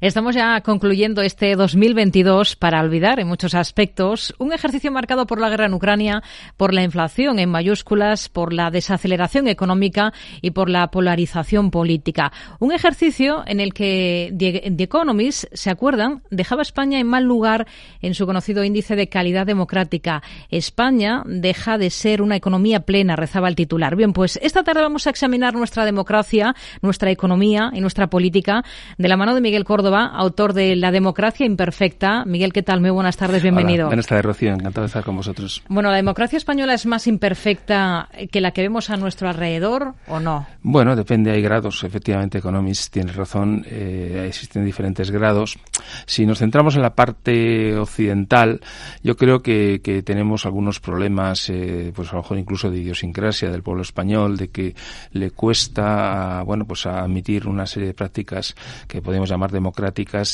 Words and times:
Estamos 0.00 0.34
ya 0.34 0.60
concluyendo 0.62 1.22
este 1.22 1.54
2022 1.54 2.56
para 2.56 2.80
olvidar 2.80 3.20
en 3.20 3.28
muchos 3.28 3.54
aspectos 3.54 4.34
un 4.38 4.52
ejercicio 4.52 4.90
marcado 4.90 5.26
por 5.26 5.40
la 5.40 5.48
guerra 5.48 5.66
en 5.66 5.74
Ucrania, 5.74 6.22
por 6.56 6.74
la 6.74 6.82
inflación 6.82 7.38
en 7.38 7.50
mayúsculas, 7.50 8.28
por 8.28 8.52
la 8.52 8.70
desaceleración 8.70 9.48
económica 9.48 10.12
y 10.40 10.52
por 10.52 10.70
la 10.70 10.90
polarización 10.90 11.70
política. 11.70 12.32
Un 12.58 12.72
ejercicio 12.72 13.42
en 13.46 13.60
el 13.60 13.74
que 13.74 14.32
The 14.36 14.82
Economist, 14.82 15.44
se 15.52 15.70
acuerdan, 15.70 16.22
dejaba 16.30 16.62
a 16.62 16.62
España 16.62 16.98
en 16.98 17.06
mal 17.06 17.24
lugar 17.24 17.66
en 18.00 18.14
su 18.14 18.26
conocido 18.26 18.64
índice 18.64 18.96
de 18.96 19.08
calidad 19.08 19.46
democrática. 19.46 20.22
España 20.50 21.22
deja 21.26 21.78
de 21.78 21.90
ser 21.90 22.22
una 22.22 22.36
economía 22.36 22.80
plena, 22.80 23.14
rezaba 23.14 23.48
el 23.48 23.56
titular. 23.56 23.94
Bien, 23.94 24.12
pues 24.12 24.38
esta 24.42 24.64
tarde 24.64 24.82
vamos 24.82 25.06
a 25.06 25.10
examinar 25.10 25.54
nuestra 25.54 25.84
democracia, 25.84 26.54
nuestra 26.80 27.10
economía 27.10 27.70
y 27.72 27.80
nuestra 27.80 28.08
política 28.08 28.64
de 28.98 29.08
la 29.08 29.16
mano 29.16 29.34
de 29.34 29.40
Miguel 29.40 29.64
Córdoba, 29.64 29.81
autor 29.88 30.52
de 30.52 30.76
La 30.76 30.90
democracia 30.90 31.44
imperfecta. 31.44 32.24
Miguel, 32.24 32.52
¿qué 32.52 32.62
tal? 32.62 32.80
Muy 32.80 32.90
buenas 32.90 33.16
tardes, 33.16 33.42
bienvenido. 33.42 33.86
buenas 33.86 34.06
tardes, 34.06 34.24
Rocío. 34.24 34.52
Encantado 34.52 34.82
de 34.82 34.86
estar 34.86 35.04
con 35.04 35.16
vosotros. 35.16 35.62
Bueno, 35.68 35.90
¿la 35.90 35.96
democracia 35.96 36.36
española 36.36 36.74
es 36.74 36.86
más 36.86 37.06
imperfecta 37.06 38.08
que 38.30 38.40
la 38.40 38.52
que 38.52 38.62
vemos 38.62 38.90
a 38.90 38.96
nuestro 38.96 39.28
alrededor 39.28 39.94
o 40.06 40.20
no? 40.20 40.46
Bueno, 40.62 40.94
depende, 40.94 41.32
hay 41.32 41.42
grados. 41.42 41.82
Efectivamente, 41.84 42.38
Economist 42.38 42.92
tiene 42.92 43.12
razón, 43.12 43.64
eh, 43.68 44.24
existen 44.28 44.64
diferentes 44.64 45.10
grados. 45.10 45.58
Si 46.06 46.26
nos 46.26 46.38
centramos 46.38 46.76
en 46.76 46.82
la 46.82 46.94
parte 46.94 47.76
occidental, 47.76 48.60
yo 49.02 49.16
creo 49.16 49.42
que, 49.42 49.80
tenemos 50.04 50.46
algunos 50.46 50.80
problemas, 50.80 51.48
eh, 51.50 51.92
pues 51.94 52.08
a 52.10 52.16
lo 52.16 52.22
mejor 52.22 52.38
incluso 52.38 52.70
de 52.70 52.78
idiosincrasia 52.78 53.50
del 53.50 53.62
pueblo 53.62 53.82
español, 53.82 54.36
de 54.36 54.48
que 54.48 54.74
le 55.12 55.30
cuesta, 55.30 56.42
bueno, 56.44 56.64
pues 56.64 56.86
admitir 56.86 57.46
una 57.46 57.66
serie 57.66 57.88
de 57.88 57.94
prácticas 57.94 58.54
que 58.88 59.02
podemos 59.02 59.28
llamar 59.28 59.50
democráticas 59.50 59.71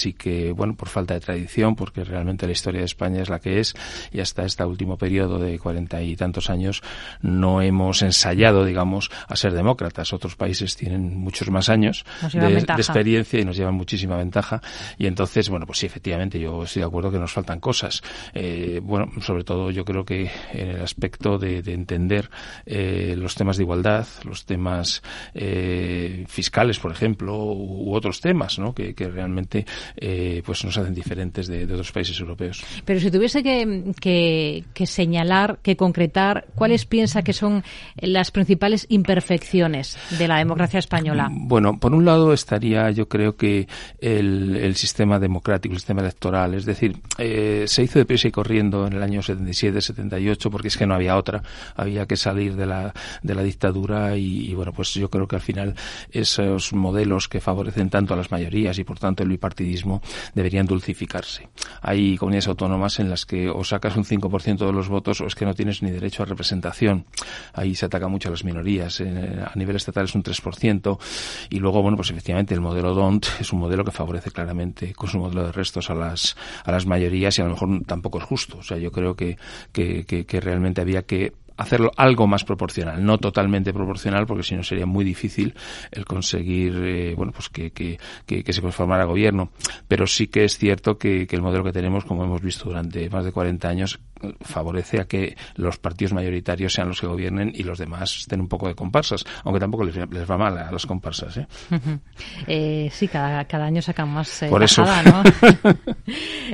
y 0.04 0.12
que, 0.12 0.52
bueno, 0.52 0.74
por 0.74 0.88
falta 0.88 1.14
de 1.14 1.20
tradición, 1.20 1.74
porque 1.74 2.04
realmente 2.04 2.46
la 2.46 2.52
historia 2.52 2.80
de 2.80 2.86
España 2.86 3.22
es 3.22 3.28
la 3.28 3.38
que 3.38 3.60
es 3.60 3.74
y 4.12 4.20
hasta 4.20 4.44
este 4.44 4.64
último 4.64 4.96
periodo 4.96 5.38
de 5.38 5.58
cuarenta 5.58 6.02
y 6.02 6.16
tantos 6.16 6.50
años 6.50 6.82
no 7.22 7.62
hemos 7.62 8.02
ensayado, 8.02 8.64
digamos, 8.64 9.10
a 9.26 9.36
ser 9.36 9.52
demócratas. 9.52 10.12
Otros 10.12 10.36
países 10.36 10.76
tienen 10.76 11.16
muchos 11.16 11.50
más 11.50 11.68
años 11.68 12.04
de, 12.32 12.58
experiencia 12.58 13.40
y 13.40 13.44
nos 13.44 13.56
llevan 13.56 13.74
muchísima 13.74 14.16
ventaja. 14.16 14.60
Y 14.98 15.06
entonces, 15.06 15.48
bueno, 15.48 15.66
pues 15.66 15.78
sí, 15.78 15.86
efectivamente, 15.86 16.38
yo 16.38 16.62
estoy 16.62 16.80
de 16.80 16.86
acuerdo 16.86 17.10
que 17.10 17.18
nos 17.18 17.32
faltan 17.32 17.60
cosas. 17.60 18.02
Eh, 18.34 18.80
bueno, 18.82 19.10
sobre 19.20 19.44
todo 19.44 19.70
yo 19.70 19.84
creo 19.84 20.04
que 20.04 20.30
en 20.52 20.68
el 20.68 20.82
aspecto 20.82 21.38
de, 21.38 21.58
entender 21.68 22.30
eh, 22.66 23.14
los 23.16 23.34
temas 23.34 23.56
de 23.56 23.64
igualdad, 23.64 24.06
los 24.24 24.46
temas 24.46 25.02
eh, 25.34 26.24
fiscales, 26.28 26.78
por 26.78 26.92
ejemplo, 26.92 27.36
u, 27.36 27.94
otros 27.94 28.20
temas, 28.20 28.58
¿no? 28.58 28.74
Que, 28.74 28.94
realmente 28.98 29.27
pues 29.36 30.64
nos 30.64 30.76
hacen 30.76 30.94
diferentes 30.94 31.46
de, 31.46 31.64
otros 31.64 31.92
países 31.92 32.18
europeos. 32.20 32.62
Pero 32.84 33.00
si 33.00 33.10
tuviese 33.10 33.42
que, 33.42 33.92
que, 34.74 34.86
señalar, 34.86 35.58
que 35.62 35.76
concretar, 35.76 36.46
¿cuáles 36.54 36.86
piensa 36.86 37.22
que 37.22 37.32
son 37.32 37.62
las 37.96 38.30
principales 38.30 38.86
imperfecciones 38.88 39.98
de 40.18 40.28
la 40.28 40.38
democracia 40.38 40.78
española? 40.78 41.28
Bueno, 41.30 41.78
por 41.78 41.94
un 41.94 42.04
lado 42.04 42.32
estaría, 42.32 42.90
yo 42.90 43.08
creo 43.08 43.36
que 43.36 43.68
el, 44.00 44.56
el 44.56 44.76
sistema 44.76 45.18
democrático, 45.18 45.74
el 45.74 45.80
sistema 45.80 46.02
electoral, 46.02 46.54
es 46.54 46.64
decir, 46.64 46.96
eh, 47.18 47.64
se 47.66 47.82
hizo 47.82 47.98
deprisa 47.98 48.28
y 48.28 48.30
corriendo 48.30 48.86
en 48.86 48.92
el 48.94 49.02
año 49.02 49.22
77, 49.22 49.80
78, 49.80 50.50
porque 50.50 50.68
es 50.68 50.76
que 50.76 50.86
no 50.86 50.94
había 50.94 51.16
otra, 51.16 51.42
había 51.76 52.06
que 52.06 52.16
salir 52.16 52.56
de 52.56 52.66
la, 52.66 52.92
de 53.22 53.34
la 53.34 53.42
dictadura 53.42 54.16
y, 54.16 54.54
bueno, 54.54 54.72
pues 54.72 54.94
yo 54.94 55.10
creo 55.10 55.26
que 55.26 55.36
al 55.36 55.42
final 55.42 55.74
esos 56.10 56.72
modelos 56.72 57.28
que 57.28 57.40
favorecen 57.40 57.90
tanto 57.90 58.14
a 58.14 58.16
las 58.16 58.30
mayorías 58.30 58.78
y 58.78 58.84
por 58.84 58.98
tanto 58.98 59.17
el 59.22 59.28
bipartidismo 59.30 60.02
deberían 60.34 60.66
dulcificarse. 60.66 61.48
Hay 61.80 62.16
comunidades 62.16 62.48
autónomas 62.48 62.98
en 63.00 63.10
las 63.10 63.26
que 63.26 63.48
o 63.48 63.64
sacas 63.64 63.96
un 63.96 64.04
5% 64.04 64.66
de 64.66 64.72
los 64.72 64.88
votos 64.88 65.20
o 65.20 65.26
es 65.26 65.34
que 65.34 65.44
no 65.44 65.54
tienes 65.54 65.82
ni 65.82 65.90
derecho 65.90 66.22
a 66.22 66.26
representación. 66.26 67.06
Ahí 67.52 67.74
se 67.74 67.86
ataca 67.86 68.08
mucho 68.08 68.28
a 68.28 68.30
las 68.32 68.44
minorías. 68.44 69.00
a 69.00 69.52
nivel 69.54 69.76
estatal 69.76 70.04
es 70.04 70.14
un 70.14 70.22
3% 70.22 70.98
y 71.50 71.58
luego, 71.58 71.82
bueno, 71.82 71.96
pues 71.96 72.10
efectivamente 72.10 72.54
el 72.54 72.60
modelo 72.60 72.94
DONT 72.94 73.26
es 73.40 73.52
un 73.52 73.60
modelo 73.60 73.84
que 73.84 73.90
favorece 73.90 74.30
claramente 74.30 74.92
con 74.94 75.08
su 75.08 75.18
modelo 75.18 75.44
de 75.44 75.52
restos 75.52 75.90
a 75.90 75.94
las, 75.94 76.36
a 76.64 76.72
las 76.72 76.86
mayorías 76.86 77.38
y 77.38 77.42
a 77.42 77.44
lo 77.44 77.50
mejor 77.52 77.82
tampoco 77.86 78.18
es 78.18 78.24
justo. 78.24 78.58
O 78.58 78.62
sea, 78.62 78.78
yo 78.78 78.92
creo 78.92 79.14
que, 79.14 79.36
que, 79.72 80.04
que 80.04 80.40
realmente 80.40 80.80
había 80.80 81.02
que 81.02 81.32
hacerlo 81.58 81.90
algo 81.96 82.26
más 82.26 82.44
proporcional, 82.44 83.04
no 83.04 83.18
totalmente 83.18 83.72
proporcional, 83.72 84.26
porque 84.26 84.44
si 84.44 84.54
no 84.54 84.62
sería 84.62 84.86
muy 84.86 85.04
difícil 85.04 85.54
el 85.90 86.04
conseguir, 86.04 86.74
eh, 86.84 87.14
bueno, 87.16 87.32
pues 87.32 87.48
que, 87.48 87.72
que, 87.72 87.98
que, 88.26 88.52
se 88.52 88.62
formara 88.72 89.04
gobierno. 89.04 89.50
Pero 89.88 90.06
sí 90.06 90.28
que 90.28 90.44
es 90.44 90.56
cierto 90.56 90.96
que, 90.98 91.26
que, 91.26 91.36
el 91.36 91.42
modelo 91.42 91.64
que 91.64 91.72
tenemos, 91.72 92.04
como 92.04 92.24
hemos 92.24 92.40
visto 92.40 92.68
durante 92.68 93.10
más 93.10 93.24
de 93.24 93.32
40 93.32 93.68
años, 93.68 93.98
favorece 94.40 95.00
a 95.00 95.04
que 95.06 95.36
los 95.56 95.78
partidos 95.78 96.12
mayoritarios 96.12 96.72
sean 96.72 96.88
los 96.88 97.00
que 97.00 97.06
gobiernen 97.06 97.52
y 97.54 97.62
los 97.62 97.78
demás 97.78 98.16
estén 98.18 98.40
un 98.40 98.48
poco 98.48 98.68
de 98.68 98.74
comparsas, 98.74 99.24
aunque 99.44 99.60
tampoco 99.60 99.84
les, 99.84 99.96
va 99.98 100.36
mal 100.36 100.58
a 100.58 100.70
los 100.70 100.86
comparsas. 100.86 101.36
¿eh? 101.38 101.46
eh 102.46 102.88
sí, 102.92 103.08
cada, 103.08 103.44
cada 103.44 103.66
año 103.66 103.82
sacan 103.82 104.08
más 104.08 104.42
eh, 104.42 104.48
Por 104.48 104.62
eso. 104.62 104.84
¿no? 104.84 105.22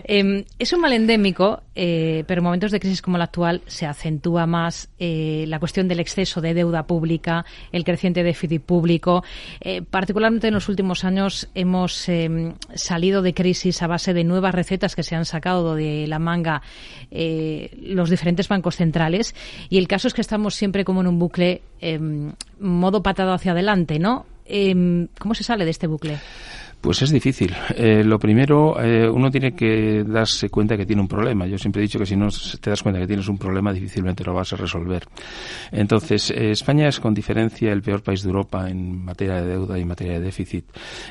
Em, 0.07 0.45
es 0.59 0.73
un 0.73 0.81
mal 0.81 0.93
endémico, 0.93 1.63
eh, 1.75 2.25
pero 2.27 2.41
en 2.41 2.45
momentos 2.45 2.73
de 2.73 2.81
crisis 2.81 3.01
como 3.01 3.17
la 3.17 3.25
actual 3.25 3.63
se 3.67 3.87
acentúa 3.87 4.47
más 4.47 4.91
la 4.99 5.59
cuestión 5.59 5.87
del 5.89 6.01
exceso 6.01 6.41
de 6.41 6.55
deuda 6.55 6.87
pública, 6.87 7.45
el 7.73 7.85
creciente 7.85 8.23
déficit 8.23 8.63
público. 8.63 9.23
Particularmente 9.91 10.49
en 10.49 10.55
los 10.55 10.69
últimos 10.69 11.05
años 11.05 11.49
hemos 11.55 12.09
em, 12.09 12.55
salido 12.75 13.23
de 13.23 13.35
crisis 13.35 13.83
a 13.83 13.87
base 13.87 14.15
de 14.15 14.25
nuevas 14.25 14.55
recetas 14.55 14.95
que 14.95 15.03
se 15.03 15.15
han 15.15 15.25
sacado 15.25 15.75
de 15.75 16.07
la 16.07 16.19
manga 16.19 16.63
eh, 17.11 17.54
los 17.81 18.11
diferentes 18.11 18.49
bancos 18.49 18.77
centrales. 18.77 19.35
Y 19.69 19.79
el 19.79 19.89
caso 19.89 20.09
es 20.09 20.15
que 20.15 20.21
estamos 20.21 20.55
siempre 20.55 20.85
como 20.85 21.01
en 21.01 21.07
un 21.07 21.19
bucle, 21.19 21.63
em, 21.81 22.33
modo 22.61 23.03
patado 23.03 23.33
hacia 23.33 23.53
adelante, 23.53 23.99
¿no? 23.99 24.27
Em, 24.47 25.09
¿Cómo 25.19 25.35
se 25.35 25.45
sale 25.45 25.65
de 25.65 25.71
este 25.71 25.87
bucle? 25.87 26.19
Pues 26.85 27.01
es 27.01 27.11
difícil. 27.11 27.57
Eh, 27.77 28.05
lo 28.05 28.19
primero, 28.19 28.79
eh, 28.79 29.09
uno 29.09 29.31
tiene 29.31 29.55
que 29.55 30.05
darse 30.07 30.51
cuenta 30.51 30.77
que 30.77 30.85
tiene 30.85 31.01
un 31.01 31.09
problema. 31.09 31.47
Yo 31.47 31.57
siempre 31.57 31.81
he 31.81 31.85
dicho 31.85 31.99
que 31.99 32.05
si 32.05 32.15
no 32.15 32.29
te 32.61 32.69
das 32.69 32.83
cuenta 32.83 33.01
que 33.01 33.07
tienes 33.07 33.27
un 33.27 33.39
problema, 33.39 33.73
difícilmente 33.73 34.23
lo 34.23 34.35
vas 34.35 34.53
a 34.53 34.57
resolver. 34.57 35.03
Entonces, 35.73 36.31
eh, 36.31 36.51
España 36.51 36.87
es 36.87 37.01
con 37.01 37.15
diferencia 37.15 37.73
el 37.73 37.81
peor 37.81 38.03
país 38.03 38.23
de 38.23 38.29
Europa 38.29 38.69
en 38.69 39.03
materia 39.03 39.37
de 39.37 39.47
deuda 39.47 39.79
y 39.79 39.81
en 39.81 39.89
materia 39.89 40.13
de 40.13 40.21
déficit. 40.21 40.67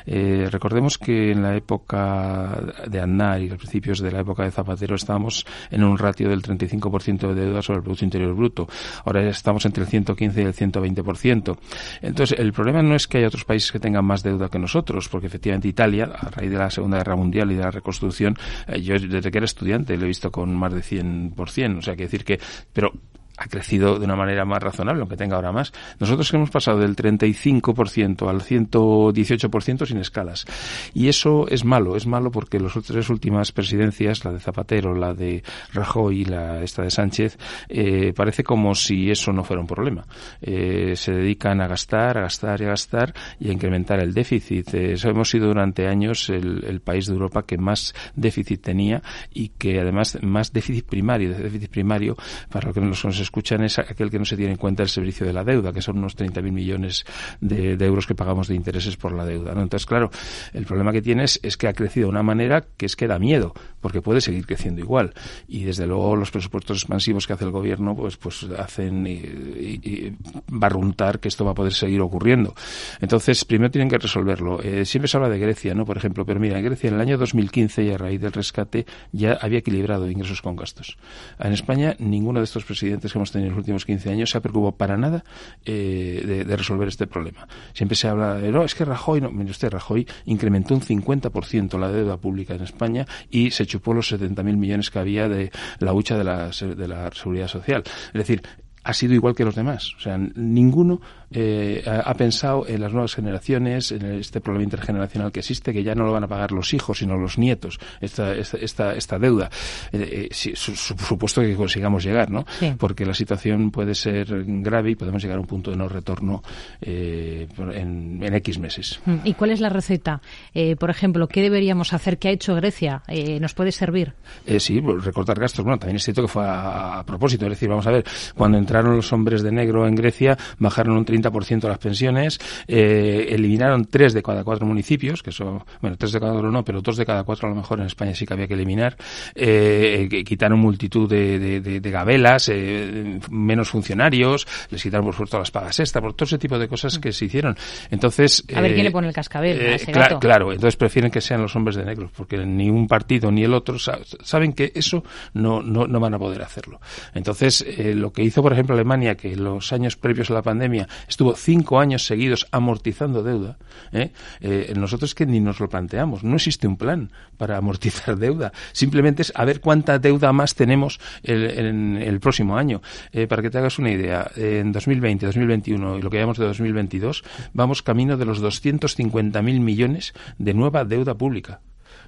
recordemos 0.06 0.96
que 0.96 1.32
en 1.32 1.42
la 1.42 1.56
época 1.56 2.56
de 2.86 3.00
Aznar 3.00 3.42
y 3.42 3.48
los 3.48 3.58
principios 3.58 3.98
de 3.98 4.12
la 4.12 4.20
época 4.20 4.44
de 4.44 4.52
Zapatero 4.52 4.94
estábamos 4.94 5.44
en 5.72 5.82
un 5.82 5.98
ratio 5.98 6.28
del 6.28 6.40
35% 6.40 7.34
de 7.34 7.34
deuda 7.34 7.62
sobre 7.62 7.78
el 7.78 7.82
Producto 7.82 8.04
Interior 8.04 8.32
Bruto. 8.32 8.68
Ahora 9.04 9.28
estamos 9.28 9.66
entre 9.66 9.82
el 9.82 9.90
115 9.90 10.40
y 10.40 10.44
el 10.44 10.54
120%. 10.54 11.58
Entonces, 12.00 12.38
el 12.38 12.52
problema 12.52 12.80
no 12.80 12.94
es 12.94 13.08
que 13.08 13.18
haya 13.18 13.26
otros 13.26 13.44
países 13.44 13.72
que 13.72 13.80
tengan 13.80 14.04
más 14.04 14.22
deuda 14.22 14.48
que 14.48 14.60
nosotros, 14.60 15.08
porque 15.08 15.26
efectivamente 15.26 15.63
Italia, 15.68 16.04
a 16.04 16.30
raíz 16.30 16.50
de 16.50 16.58
la 16.58 16.70
Segunda 16.70 16.98
Guerra 16.98 17.16
Mundial 17.16 17.50
y 17.52 17.54
de 17.54 17.62
la 17.62 17.70
reconstrucción, 17.70 18.36
eh, 18.66 18.80
yo 18.80 18.98
desde 18.98 19.30
que 19.30 19.38
era 19.38 19.44
estudiante 19.44 19.96
lo 19.96 20.04
he 20.04 20.08
visto 20.08 20.30
con 20.30 20.54
más 20.54 20.72
de 20.72 20.82
100%, 20.82 21.78
o 21.78 21.82
sea, 21.82 21.96
que 21.96 22.04
decir 22.04 22.24
que, 22.24 22.40
pero 22.72 22.92
ha 23.36 23.48
crecido 23.48 23.98
de 23.98 24.04
una 24.04 24.16
manera 24.16 24.44
más 24.44 24.62
razonable, 24.62 25.00
aunque 25.00 25.16
tenga 25.16 25.36
ahora 25.36 25.52
más. 25.52 25.72
Nosotros 25.98 26.32
hemos 26.34 26.50
pasado 26.50 26.78
del 26.78 26.94
35% 26.94 28.28
al 28.28 28.40
118% 28.40 29.86
sin 29.86 29.98
escalas. 29.98 30.44
Y 30.92 31.08
eso 31.08 31.48
es 31.48 31.64
malo, 31.64 31.96
es 31.96 32.06
malo 32.06 32.30
porque 32.30 32.60
las 32.60 32.74
tres 32.84 33.10
últimas 33.10 33.52
presidencias, 33.52 34.24
la 34.24 34.32
de 34.32 34.40
Zapatero, 34.40 34.94
la 34.94 35.14
de 35.14 35.42
Rajoy 35.72 36.20
y 36.20 36.24
la 36.24 36.62
esta 36.62 36.82
de 36.82 36.90
Sánchez, 36.90 37.38
eh, 37.68 38.12
parece 38.14 38.44
como 38.44 38.74
si 38.74 39.10
eso 39.10 39.32
no 39.32 39.42
fuera 39.42 39.60
un 39.60 39.66
problema. 39.66 40.06
Eh, 40.40 40.94
se 40.96 41.12
dedican 41.12 41.60
a 41.60 41.66
gastar, 41.66 42.18
a 42.18 42.22
gastar 42.22 42.60
y 42.60 42.64
a 42.64 42.68
gastar 42.68 43.14
y 43.40 43.48
a 43.48 43.52
incrementar 43.52 44.00
el 44.00 44.14
déficit. 44.14 44.74
Eh, 44.74 44.94
hemos 45.02 45.30
sido 45.30 45.48
durante 45.48 45.86
años 45.86 46.30
el, 46.30 46.80
país 46.84 47.06
de 47.06 47.14
Europa 47.14 47.44
que 47.46 47.56
más 47.56 47.94
déficit 48.14 48.60
tenía 48.60 49.02
y 49.32 49.48
que 49.50 49.80
además 49.80 50.18
más 50.22 50.52
déficit 50.52 50.84
primario, 50.84 51.30
déficit 51.34 51.70
primario, 51.70 52.16
para 52.50 52.68
lo 52.68 52.74
que 52.74 52.80
nos 52.80 53.04
escuchan 53.24 53.62
es 53.64 53.78
aquel 53.78 54.10
que 54.10 54.18
no 54.18 54.24
se 54.24 54.36
tiene 54.36 54.52
en 54.52 54.58
cuenta 54.58 54.82
el 54.82 54.88
servicio 54.88 55.26
de 55.26 55.32
la 55.32 55.44
deuda, 55.44 55.72
que 55.72 55.82
son 55.82 55.98
unos 55.98 56.16
30.000 56.16 56.52
millones 56.52 57.04
de, 57.40 57.72
euros 57.84 58.06
que 58.06 58.14
pagamos 58.14 58.48
de 58.48 58.54
intereses 58.54 58.96
por 58.96 59.12
la 59.12 59.24
deuda. 59.24 59.52
Entonces, 59.52 59.86
claro, 59.86 60.10
el 60.52 60.64
problema 60.64 60.92
que 60.92 61.02
tienes 61.02 61.40
es 61.42 61.56
que 61.56 61.68
ha 61.68 61.72
crecido 61.72 62.06
de 62.06 62.10
una 62.10 62.22
manera 62.22 62.64
que 62.76 62.86
es 62.86 62.96
que 62.96 63.06
da 63.06 63.18
miedo, 63.18 63.54
porque 63.80 64.00
puede 64.00 64.20
seguir 64.20 64.46
creciendo 64.46 64.80
igual. 64.80 65.12
Y 65.48 65.64
desde 65.64 65.86
luego 65.86 66.16
los 66.16 66.30
presupuestos 66.30 66.78
expansivos 66.78 67.26
que 67.26 67.32
hace 67.32 67.44
el 67.44 67.50
gobierno, 67.50 67.94
pues, 67.96 68.16
pues 68.16 68.46
hacen 68.56 69.06
y, 69.06 70.12
barruntar 70.48 71.20
que 71.20 71.28
esto 71.28 71.44
va 71.44 71.52
a 71.52 71.54
poder 71.54 71.72
seguir 71.72 72.00
ocurriendo. 72.00 72.54
Entonces, 73.00 73.44
primero 73.44 73.70
tienen 73.70 73.88
que 73.88 73.98
resolverlo. 73.98 74.62
Eh, 74.62 74.84
siempre 74.84 75.08
se 75.08 75.16
habla 75.16 75.28
de 75.28 75.38
Grecia, 75.38 75.74
¿no? 75.74 75.84
Por 75.84 75.96
ejemplo, 75.96 76.24
pero 76.24 76.40
mira, 76.40 76.58
en 76.58 76.64
Grecia 76.64 76.88
en 76.88 76.94
el 76.94 77.00
año 77.00 77.18
2015 77.18 77.84
y 77.84 77.90
a 77.90 77.98
raíz 77.98 78.20
del 78.20 78.32
rescate 78.32 78.86
ya 79.12 79.38
había 79.40 79.58
equilibrado 79.58 80.10
ingresos 80.10 80.42
con 80.42 80.56
gastos. 80.56 80.96
En 81.38 81.52
España, 81.52 81.96
ninguno 81.98 82.40
de 82.40 82.44
estos 82.44 82.64
presidentes 82.64 83.12
que 83.14 83.18
hemos 83.18 83.30
tenido 83.30 83.48
en 83.48 83.54
los 83.54 83.58
últimos 83.58 83.84
15 83.86 84.10
años 84.10 84.30
se 84.30 84.38
ha 84.38 84.40
preocupado 84.40 84.76
para 84.76 84.96
nada 84.96 85.24
eh, 85.64 86.44
de, 86.46 86.56
resolver 86.56 86.88
este 86.88 87.06
problema. 87.06 87.46
Siempre 87.72 87.96
se 87.96 88.08
habla 88.08 88.34
de, 88.34 88.50
no, 88.50 88.64
es 88.64 88.74
que 88.74 88.84
Rajoy, 88.84 89.20
no, 89.20 89.30
mire 89.30 89.52
usted, 89.52 89.70
Rajoy 89.70 90.06
incrementó 90.26 90.74
un 90.74 90.80
50% 90.80 91.78
la 91.78 91.90
deuda 91.90 92.16
pública 92.16 92.54
en 92.54 92.62
España 92.62 93.06
y 93.30 93.52
se 93.52 93.66
chupó 93.66 93.94
los 93.94 94.12
70.000 94.12 94.56
millones 94.56 94.90
que 94.90 94.98
había 94.98 95.28
de 95.28 95.52
la 95.78 95.92
hucha 95.92 96.18
de 96.18 96.24
la, 96.24 96.50
de 96.50 96.88
la 96.88 97.10
seguridad 97.12 97.46
social. 97.46 97.84
Es 98.08 98.12
decir, 98.12 98.42
ha 98.82 98.92
sido 98.92 99.14
igual 99.14 99.34
que 99.34 99.44
los 99.44 99.54
demás. 99.54 99.94
O 99.96 100.00
sea, 100.00 100.18
ninguno 100.18 101.00
eh, 101.34 101.82
ha, 101.84 102.14
pensado 102.14 102.64
en 102.68 102.80
las 102.80 102.92
nuevas 102.92 103.14
generaciones, 103.14 103.90
en 103.90 104.04
este 104.04 104.40
problema 104.40 104.64
intergeneracional 104.64 105.32
que 105.32 105.40
existe, 105.40 105.72
que 105.72 105.82
ya 105.82 105.94
no 105.94 106.04
lo 106.04 106.12
van 106.12 106.22
a 106.22 106.28
pagar 106.28 106.52
los 106.52 106.72
hijos, 106.74 106.98
sino 106.98 107.16
los 107.16 107.38
nietos, 107.38 107.80
esta, 108.00 108.34
esta, 108.34 108.94
esta, 108.94 109.18
deuda. 109.18 109.50
Eh, 109.92 110.28
eh 110.30 110.54
supuesto 110.54 111.40
que 111.40 111.56
consigamos 111.56 112.04
llegar, 112.04 112.30
¿no? 112.30 112.46
Porque 112.78 113.04
la 113.04 113.14
situación 113.14 113.72
puede 113.72 113.94
ser 113.94 114.44
grave 114.46 114.92
y 114.92 114.94
podemos 114.94 115.22
llegar 115.22 115.38
a 115.38 115.40
un 115.40 115.46
punto 115.46 115.72
de 115.72 115.76
no 115.76 115.88
retorno 115.88 116.42
eh, 116.80 117.48
en, 117.58 118.22
en, 118.22 118.34
X 118.34 118.58
meses. 118.58 119.00
Mm, 119.04 119.16
¿Y 119.24 119.34
cuál 119.34 119.50
es 119.50 119.60
la 119.60 119.68
receta? 119.68 120.20
Eh, 120.54 120.76
por 120.76 120.90
ejemplo, 120.90 121.26
¿qué 121.26 121.42
deberíamos 121.42 121.92
hacer? 121.92 122.18
¿Qué 122.18 122.28
ha 122.28 122.32
hecho 122.32 122.54
Grecia? 122.54 123.02
¿Nos 123.40 123.54
puede 123.54 123.72
servir? 123.72 124.12
sí, 124.58 124.80
recortar 124.80 125.40
gastos. 125.40 125.64
Bueno, 125.64 125.78
también 125.78 125.96
es 125.96 126.04
cierto 126.04 126.22
que 126.22 126.28
fue 126.28 126.44
a, 126.44 127.00
a 127.00 127.04
propósito. 127.04 127.46
Es 127.46 127.50
decir, 127.50 127.68
vamos 127.68 127.86
a 127.88 127.90
ver, 127.90 128.04
cuando 128.36 128.56
entraron 128.56 128.94
los 128.94 129.12
hombres 129.12 129.42
de 129.42 129.50
negro 129.50 129.86
en 129.86 129.94
Grecia, 129.96 130.38
bajaron 130.58 130.96
un 130.96 131.04
30 131.04 131.23
30% 131.32 131.68
las 131.68 131.78
pensiones, 131.78 132.38
eh, 132.66 133.26
eliminaron 133.30 133.86
tres 133.86 134.12
de 134.12 134.22
cada 134.22 134.44
cuatro 134.44 134.66
municipios, 134.66 135.22
que 135.22 135.30
eso, 135.30 135.64
bueno, 135.80 135.96
tres 135.96 136.12
de 136.12 136.20
cada 136.20 136.32
cuatro 136.32 136.50
no, 136.50 136.64
pero 136.64 136.80
dos 136.80 136.96
de 136.96 137.06
cada 137.06 137.24
cuatro 137.24 137.48
a 137.48 137.50
lo 137.50 137.56
mejor 137.56 137.80
en 137.80 137.86
España 137.86 138.14
sí 138.14 138.26
que 138.26 138.34
había 138.34 138.46
que 138.46 138.54
eliminar, 138.54 138.96
eh, 139.34 140.08
quitaron 140.24 140.58
multitud 140.58 141.08
de, 141.08 141.60
de, 141.60 141.90
gabelas, 141.90 142.48
eh, 142.52 143.20
menos 143.30 143.68
funcionarios, 143.68 144.46
les 144.70 144.82
quitaron 144.82 145.06
por 145.06 145.14
supuesto 145.14 145.38
las 145.38 145.50
pagas 145.50 145.78
extra, 145.80 146.00
por 146.00 146.14
todo 146.14 146.26
ese 146.26 146.38
tipo 146.38 146.58
de 146.58 146.68
cosas 146.68 146.98
que 146.98 147.12
se 147.12 147.26
hicieron. 147.26 147.56
Entonces, 147.90 148.44
a 148.54 148.60
ver 148.60 148.74
quién 148.74 148.84
le 148.84 148.90
pone 148.90 149.08
el 149.08 149.14
cascabel. 149.14 149.80
claro, 150.20 150.52
entonces 150.52 150.76
prefieren 150.76 151.10
que 151.10 151.20
sean 151.20 151.42
los 151.42 151.54
hombres 151.56 151.76
de 151.76 151.84
negro, 151.84 152.10
porque 152.16 152.38
ni 152.38 152.68
un 152.70 152.88
partido 152.88 153.30
ni 153.30 153.44
el 153.44 153.54
otro 153.54 153.78
saben 153.78 154.52
que 154.52 154.72
eso 154.74 155.04
no, 155.34 155.62
no, 155.62 155.86
no 155.86 156.00
van 156.00 156.14
a 156.14 156.18
poder 156.18 156.42
hacerlo. 156.42 156.80
Entonces, 157.14 157.64
lo 157.78 158.12
que 158.12 158.22
hizo, 158.22 158.42
por 158.42 158.52
ejemplo, 158.52 158.74
Alemania, 158.74 159.16
que 159.16 159.32
en 159.32 159.44
los 159.44 159.72
años 159.72 159.96
previos 159.96 160.30
a 160.30 160.34
la 160.34 160.42
pandemia 160.42 160.88
estuvo 161.14 161.36
cinco 161.36 161.78
años 161.78 162.04
seguidos 162.06 162.48
amortizando 162.50 163.22
deuda, 163.22 163.56
¿eh? 163.92 164.10
Eh, 164.40 164.74
nosotros 164.76 165.14
que 165.14 165.26
ni 165.26 165.38
nos 165.38 165.60
lo 165.60 165.68
planteamos. 165.68 166.24
No 166.24 166.34
existe 166.34 166.66
un 166.66 166.76
plan 166.76 167.12
para 167.36 167.56
amortizar 167.56 168.16
deuda. 168.18 168.52
Simplemente 168.72 169.22
es 169.22 169.32
a 169.36 169.44
ver 169.44 169.60
cuánta 169.60 170.00
deuda 170.00 170.32
más 170.32 170.56
tenemos 170.56 170.98
en 171.22 171.98
el, 171.98 172.18
próximo 172.18 172.56
año. 172.56 172.82
Eh, 173.12 173.28
para 173.28 173.42
que 173.42 173.50
te 173.50 173.58
hagas 173.58 173.78
una 173.78 173.92
idea, 173.92 174.28
en 174.34 174.72
2020, 174.72 175.26
2021 175.26 175.98
y 175.98 176.02
lo 176.02 176.10
que 176.10 176.16
llamamos 176.16 176.38
de 176.38 176.46
2022, 176.46 177.22
vamos 177.52 177.82
camino 177.82 178.16
de 178.16 178.24
los 178.24 178.42
250.000 178.42 179.60
millones 179.60 180.14
de 180.38 180.52
nueva 180.52 180.84
deuda 180.84 181.14
pública. 181.14 181.60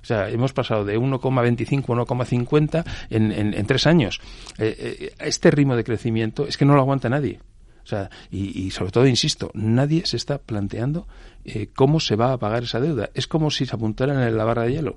O 0.03 0.05
sea, 0.05 0.29
hemos 0.31 0.53
pasado 0.53 0.85
de 0.85 0.99
1,25 0.99 1.85
a 1.85 2.05
1,50 2.05 2.85
en, 3.11 3.31
en, 3.31 3.55
en, 3.55 3.67
tres 3.67 3.87
años. 3.87 4.21
este 4.59 5.51
ritmo 5.53 5.77
de 5.77 5.85
crecimiento 5.85 6.45
es 6.49 6.57
que 6.57 6.65
no 6.65 6.75
lo 6.75 6.81
aguanta 6.81 7.09
nadie. 7.09 7.39
O 7.87 7.89
sea, 7.89 8.11
y, 8.33 8.69
sobre 8.73 8.91
todo, 8.91 9.07
insisto, 9.07 9.53
nadie 9.55 10.05
se 10.07 10.17
está 10.17 10.39
planteando 10.39 11.07
eh, 11.45 11.69
cómo 11.73 12.01
se 12.01 12.17
va 12.17 12.33
a 12.33 12.39
pagar 12.39 12.65
esa 12.65 12.81
deuda. 12.81 13.11
Es 13.15 13.29
como 13.29 13.53
si 13.53 13.65
se 13.65 13.77
apuntara 13.77 14.27
en 14.27 14.37
la 14.37 14.45
barra 14.45 14.65
de 14.65 14.73
hielo. 14.73 14.97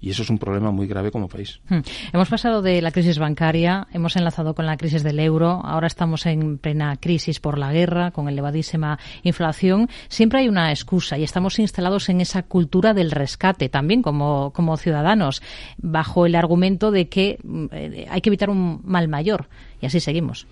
Y 0.00 0.10
eso 0.10 0.22
es 0.22 0.30
un 0.30 0.38
problema 0.38 0.72
muy 0.72 0.88
grave 0.88 1.12
como 1.12 1.28
país. 1.28 1.60
Hmm. 1.68 1.78
Hemos 2.12 2.28
pasado 2.28 2.60
de 2.60 2.82
la 2.82 2.90
crisis 2.90 3.20
bancaria, 3.20 3.86
hemos 3.92 4.16
enlazado 4.16 4.56
con 4.56 4.66
la 4.66 4.76
crisis 4.76 5.04
del 5.04 5.20
euro, 5.20 5.62
ahora 5.64 5.86
estamos 5.86 6.26
en 6.26 6.58
plena 6.58 6.96
crisis 6.96 7.38
por 7.38 7.56
la 7.56 7.72
guerra, 7.72 8.10
con 8.10 8.28
elevadísima 8.28 8.98
inflación. 9.22 9.88
Siempre 10.08 10.40
hay 10.40 10.48
una 10.48 10.70
excusa 10.70 11.16
y 11.16 11.22
estamos 11.22 11.60
instalados 11.60 12.08
en 12.08 12.20
esa 12.20 12.42
cultura 12.42 12.94
del 12.94 13.12
rescate 13.12 13.68
también 13.68 14.02
como, 14.02 14.52
como 14.52 14.76
ciudadanos, 14.76 15.40
bajo 15.78 16.26
el 16.26 16.34
argumento 16.34 16.90
de 16.90 17.08
que 17.08 17.38
mm, 17.44 17.66
eh, 17.70 18.06
hay 18.10 18.20
que 18.20 18.30
evitar 18.30 18.50
un 18.50 18.80
mal 18.84 19.06
mayor. 19.06 19.48
Y 19.80 19.86
así 19.86 20.00
seguimos. 20.00 20.48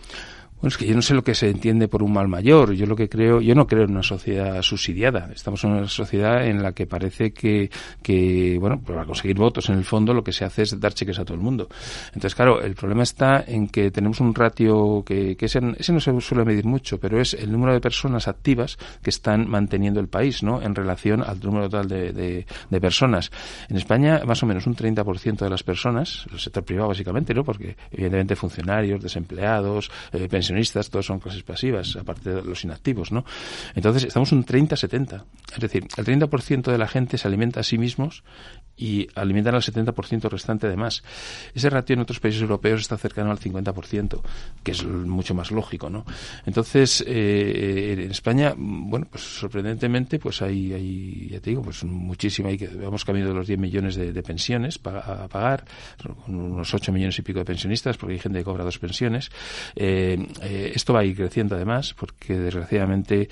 Bueno, 0.63 0.75
es 0.75 0.79
que 0.79 0.87
yo 0.87 0.95
no 0.95 1.03
sé 1.03 1.15
lo 1.15 1.25
que 1.25 1.35
se 1.35 1.51
entiende 1.51 1.89
por 1.89 2.05
un 2.05 2.13
mal 2.13 2.29
mayor. 2.29 2.73
Yo 2.75 2.87
lo 2.87 2.95
que 2.95 3.09
creo, 3.09 3.41
yo 3.41 3.53
no 3.53 3.67
creo 3.67 3.83
en 3.83 3.91
una 3.91 4.05
sociedad 4.05 4.63
subsidiada. 4.63 5.29
Estamos 5.35 5.65
en 5.65 5.73
una 5.73 5.89
sociedad 5.89 6.47
en 6.47 6.63
la 6.63 6.71
que 6.71 6.87
parece 6.87 7.33
que, 7.33 7.69
que 8.01 8.59
bueno, 8.61 8.81
para 8.81 9.05
conseguir 9.05 9.37
votos 9.37 9.69
en 9.71 9.79
el 9.79 9.85
fondo 9.85 10.15
lo 10.15 10.23
que 10.23 10.31
se 10.31 10.45
hace 10.45 10.63
es 10.63 10.79
dar 10.79 10.95
cheques 10.95 11.19
a 11.19 11.25
todo 11.25 11.35
el 11.35 11.41
mundo. 11.41 11.67
Entonces, 12.15 12.37
claro, 12.37 12.63
el 12.63 12.77
problema 12.77 13.03
está 13.03 13.43
en 13.45 13.67
que 13.67 13.91
tenemos 13.91 14.21
un 14.21 14.33
ratio 14.37 15.03
que, 15.05 15.37
que 15.37 15.47
ese, 15.47 15.59
ese 15.79 15.93
no 15.93 15.99
se 15.99 16.21
suele 16.21 16.45
medir 16.45 16.65
mucho, 16.65 17.01
pero 17.01 17.21
es 17.21 17.35
el 17.35 17.51
número 17.51 17.73
de 17.73 17.81
personas 17.81 18.29
activas 18.29 18.79
que 19.03 19.11
están 19.11 19.51
manteniendo 19.51 19.99
el 19.99 20.07
país, 20.07 20.45
¿no? 20.45 20.63
En 20.63 20.77
relación 20.77 21.25
al 21.25 21.41
número 21.41 21.69
total 21.69 21.89
de, 21.89 22.13
de, 22.13 22.47
de 22.71 22.81
personas. 22.81 23.33
En 23.69 23.79
España, 23.79 24.23
más 24.25 24.41
o 24.45 24.47
menos 24.47 24.69
un 24.69 24.77
30% 24.77 25.39
de 25.39 25.51
las 25.51 25.65
personas, 25.65 26.25
el 26.33 26.39
sector 26.39 26.63
privado 26.63 26.91
básicamente, 26.91 27.35
¿no? 27.35 27.43
Porque 27.43 27.75
evidentemente 27.91 28.37
funcionarios, 28.37 29.03
desempleados, 29.03 29.91
eh, 30.13 30.29
pensionistas, 30.29 30.52
todos 30.91 31.07
son 31.07 31.21
clases 31.21 31.43
pasivas, 31.43 31.97
aparte 31.97 32.31
de 32.31 32.43
los 32.43 32.65
inactivos, 32.65 33.13
¿no? 33.13 33.25
Entonces, 33.75 34.05
estamos 34.05 34.33
un 34.33 34.45
30-70. 34.45 35.25
Es 35.55 35.61
decir, 35.61 35.87
el 35.97 36.05
30% 36.05 36.71
de 36.71 36.79
la 36.79 36.89
gente 36.89 37.19
se 37.19 37.29
alimenta 37.29 37.61
a 37.61 37.63
sí 37.63 37.79
mismos 37.79 38.25
y 38.77 39.07
alimentan 39.15 39.55
al 39.55 39.63
70% 39.63 40.29
restante 40.29 40.69
de 40.69 40.77
más. 40.77 41.03
Ese 41.55 41.71
ratio 41.71 41.95
en 41.95 42.01
otros 42.01 42.21
países 42.21 42.43
europeos 42.43 42.81
está 42.81 42.97
cercano 42.97 43.31
al 43.31 43.39
50%, 43.39 44.21
que 44.63 44.73
es 44.73 44.85
mucho 44.85 45.35
más 45.35 45.51
lógico, 45.51 45.91
¿no? 45.91 46.05
Entonces, 46.47 47.05
eh, 47.07 47.95
en 48.05 48.11
España, 48.11 48.55
bueno, 48.57 49.07
pues 49.11 49.23
sorprendentemente, 49.23 50.19
pues 50.19 50.43
hay, 50.43 50.73
hay 50.73 51.29
ya 51.31 51.41
te 51.41 51.51
digo, 51.51 51.63
pues 51.63 51.85
muchísima, 51.85 52.49
hay 52.49 52.59
que, 52.59 52.69
vamos 52.69 53.05
camino 53.05 53.29
de 53.29 53.35
los 53.35 53.47
10 53.47 53.59
millones 53.59 53.95
de, 53.97 54.23
pensiones 54.23 54.81
a 54.85 55.29
pagar, 55.29 55.65
unos 56.29 56.73
8 56.73 56.93
millones 56.93 57.19
y 57.19 57.23
pico 57.23 57.41
de 57.41 57.45
pensionistas, 57.45 57.97
porque 57.97 58.15
hay 58.15 58.19
gente 58.19 58.39
que 58.39 58.45
cobra 58.45 58.65
dos 58.65 58.79
pensiones. 58.79 59.31
Eh, 59.75 60.27
eh, 60.43 60.73
esto 60.75 60.93
va 60.93 61.01
a 61.01 61.05
ir 61.05 61.17
creciendo 61.17 61.57
además, 61.57 61.95
porque 61.95 62.39
desgraciadamente, 62.39 63.29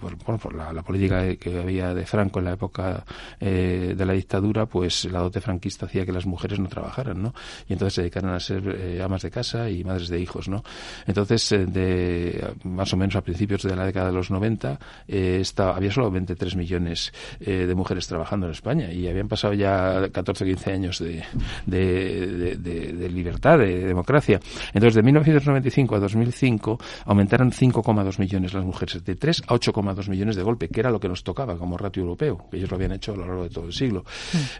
por, 0.00 0.16
bueno, 0.16 0.38
por 0.38 0.54
la, 0.54 0.82
política 0.82 1.36
que 1.36 1.58
había 1.58 1.92
de 1.92 2.06
Franco 2.06 2.38
en 2.38 2.44
la 2.46 2.52
época 2.52 3.04
de 3.40 4.04
la 4.04 4.12
dictadura, 4.12 4.27
dictadura, 4.28 4.66
pues 4.66 5.06
la 5.06 5.20
dote 5.20 5.40
franquista 5.40 5.86
hacía 5.86 6.04
que 6.04 6.12
las 6.12 6.26
mujeres 6.26 6.58
no 6.60 6.68
trabajaran, 6.68 7.22
¿no? 7.22 7.32
Y 7.66 7.72
entonces 7.72 7.94
se 7.94 8.02
dedicaron 8.02 8.30
a 8.34 8.40
ser 8.40 8.62
eh, 8.78 9.00
amas 9.02 9.22
de 9.22 9.30
casa 9.30 9.70
y 9.70 9.82
madres 9.84 10.10
de 10.10 10.20
hijos, 10.20 10.48
¿no? 10.48 10.62
Entonces, 11.06 11.50
eh, 11.52 11.64
de 11.64 12.52
más 12.64 12.92
o 12.92 12.98
menos 12.98 13.16
a 13.16 13.22
principios 13.22 13.62
de 13.62 13.74
la 13.74 13.86
década 13.86 14.08
de 14.08 14.12
los 14.12 14.30
90, 14.30 14.78
eh, 15.08 15.42
había 15.56 15.90
solo 15.90 16.10
23 16.10 16.56
millones 16.56 17.12
de 17.40 17.74
mujeres 17.74 18.06
trabajando 18.06 18.46
en 18.46 18.52
España 18.52 18.92
y 18.92 19.08
habían 19.08 19.28
pasado 19.28 19.54
ya 19.54 20.08
14 20.12 20.44
o 20.44 20.46
15 20.46 20.72
años 20.72 20.98
de, 20.98 21.24
de, 21.66 23.08
libertad, 23.08 23.58
de 23.58 23.86
democracia. 23.86 24.40
Entonces, 24.74 24.94
de 24.94 25.02
1995 25.02 25.96
a 25.96 26.00
2005 26.00 26.78
aumentaron 27.06 27.50
5,2 27.50 28.18
millones 28.18 28.52
las 28.52 28.64
mujeres, 28.64 29.04
de 29.04 29.16
3 29.16 29.42
a 29.46 29.54
8,2 29.54 30.08
millones 30.08 30.36
de 30.36 30.42
golpe, 30.42 30.68
que 30.68 30.80
era 30.80 30.90
lo 30.90 31.00
que 31.00 31.08
nos 31.08 31.24
tocaba 31.24 31.56
como 31.56 31.78
ratio 31.78 32.02
europeo, 32.02 32.46
que 32.50 32.58
ellos 32.58 32.70
lo 32.70 32.76
habían 32.76 32.92
hecho 32.92 33.12
a 33.12 33.16
lo 33.16 33.26
largo 33.26 33.44
de 33.44 33.50
todo 33.50 33.66
el 33.66 33.72
siglo. 33.72 34.04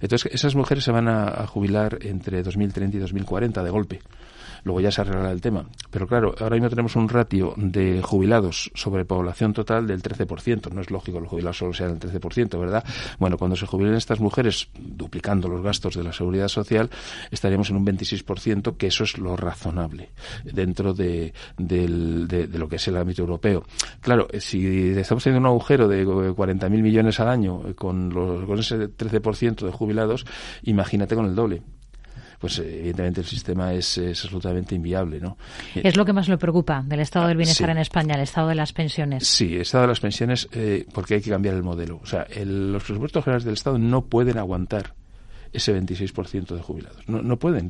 Entonces, 0.01 0.33
esas 0.33 0.55
mujeres 0.55 0.85
se 0.85 0.93
van 0.93 1.09
a, 1.09 1.47
jubilar 1.47 1.99
entre 2.03 2.43
2030 2.43 2.97
y 2.97 3.01
2040 3.01 3.63
de 3.63 3.71
golpe 3.71 4.01
luego 4.65 4.81
ya 4.81 4.91
se 4.91 5.01
arreglará 5.01 5.31
el 5.33 5.41
tema. 5.41 5.67
Pero 5.91 6.07
claro, 6.07 6.35
ahora 6.39 6.57
mismo 6.57 6.71
tenemos 6.71 6.97
un 6.97 7.09
ratio 7.09 7.55
de 7.57 8.03
jubilados 8.03 8.71
sobre 8.75 9.05
población 9.05 9.53
total 9.53 9.87
del 9.87 10.03
13%. 10.03 10.73
No 10.73 10.81
es 10.81 10.91
lógico 10.91 11.19
que 11.19 11.23
los 11.23 11.31
jubilados 11.31 11.59
solo 11.59 11.73
sean 11.73 11.91
el 11.93 12.01
13%, 12.01 12.59
¿verdad? 12.59 12.85
Bueno, 13.19 13.39
cuando 13.39 13.57
se 13.57 13.67
jubilen 13.67 13.95
estas 13.95 14.21
mujeres, 14.21 14.69
duplicando 14.79 15.49
los 15.49 15.63
gastos 15.63 15.95
de 15.95 16.05
la 16.05 16.13
seguridad 16.13 16.49
social, 16.49 16.91
estaríamos 17.31 17.71
en 17.71 17.77
un 17.77 17.87
26%, 17.87 18.77
que 18.77 18.89
eso 18.89 19.05
es 19.05 19.19
lo 19.19 19.37
razonable 19.37 20.11
dentro 20.45 20.95
de, 20.95 21.33
lo 21.59 22.69
que 22.69 22.77
es 22.77 22.89
el 22.89 22.97
ámbito 22.97 23.23
europeo. 23.23 23.65
Claro, 24.01 24.29
si 24.39 24.91
estamos 24.91 25.25
teniendo 25.25 25.49
un 25.49 25.55
agujero 25.55 25.89
de 25.89 26.07
40.000 26.07 26.71
millones 26.71 27.21
al 27.21 27.29
año 27.29 27.63
con, 27.77 28.11
los, 28.11 28.45
con 28.45 28.59
ese 28.59 28.89
13% 28.89 29.67
de 29.67 29.73
jubilados, 29.73 30.27
imagínate 30.63 31.15
con 31.15 31.27
el 31.27 31.35
doble 31.35 31.63
pues 32.39 32.59
eh, 32.59 32.79
evidentemente 32.81 33.21
el 33.21 33.27
sistema 33.27 33.73
es, 33.73 33.99
absolutamente 33.99 34.75
inviable. 34.75 35.21
¿no? 35.21 35.37
Es 35.75 35.97
lo 35.97 36.05
que 36.05 36.13
más 36.13 36.29
le 36.29 36.39
preocupa 36.39 36.83
del 36.87 37.01
estado 37.01 37.27
del 37.29 37.37
bienestar 37.37 37.71
en 37.71 37.79
España, 37.79 38.15
el 38.15 38.23
estado 38.23 38.49
de 38.49 38.55
las 38.55 38.73
pensiones. 38.73 39.27
Sí, 39.27 39.55
el 39.57 39.63
estado 39.63 39.83
de 39.83 39.89
las 39.89 40.01
pensiones, 40.01 40.49
eh, 40.53 40.87
porque 40.93 41.15
hay 41.15 41.21
que 41.21 41.31
cambiar 41.31 41.55
el 41.55 41.63
modelo. 41.63 42.01
O 42.03 42.07
sea, 42.07 42.27
los 42.45 42.83
presupuestos 42.83 43.25
generales 43.25 43.45
del 43.45 43.55
Estado 43.55 43.79
no 43.79 44.07
pueden 44.07 44.39
aguantar 44.39 44.95
ese 45.53 45.79
26% 45.79 46.55
de 46.55 46.63
jubilados. 46.63 47.09
No, 47.09 47.23
no 47.23 47.39
pueden. 47.39 47.69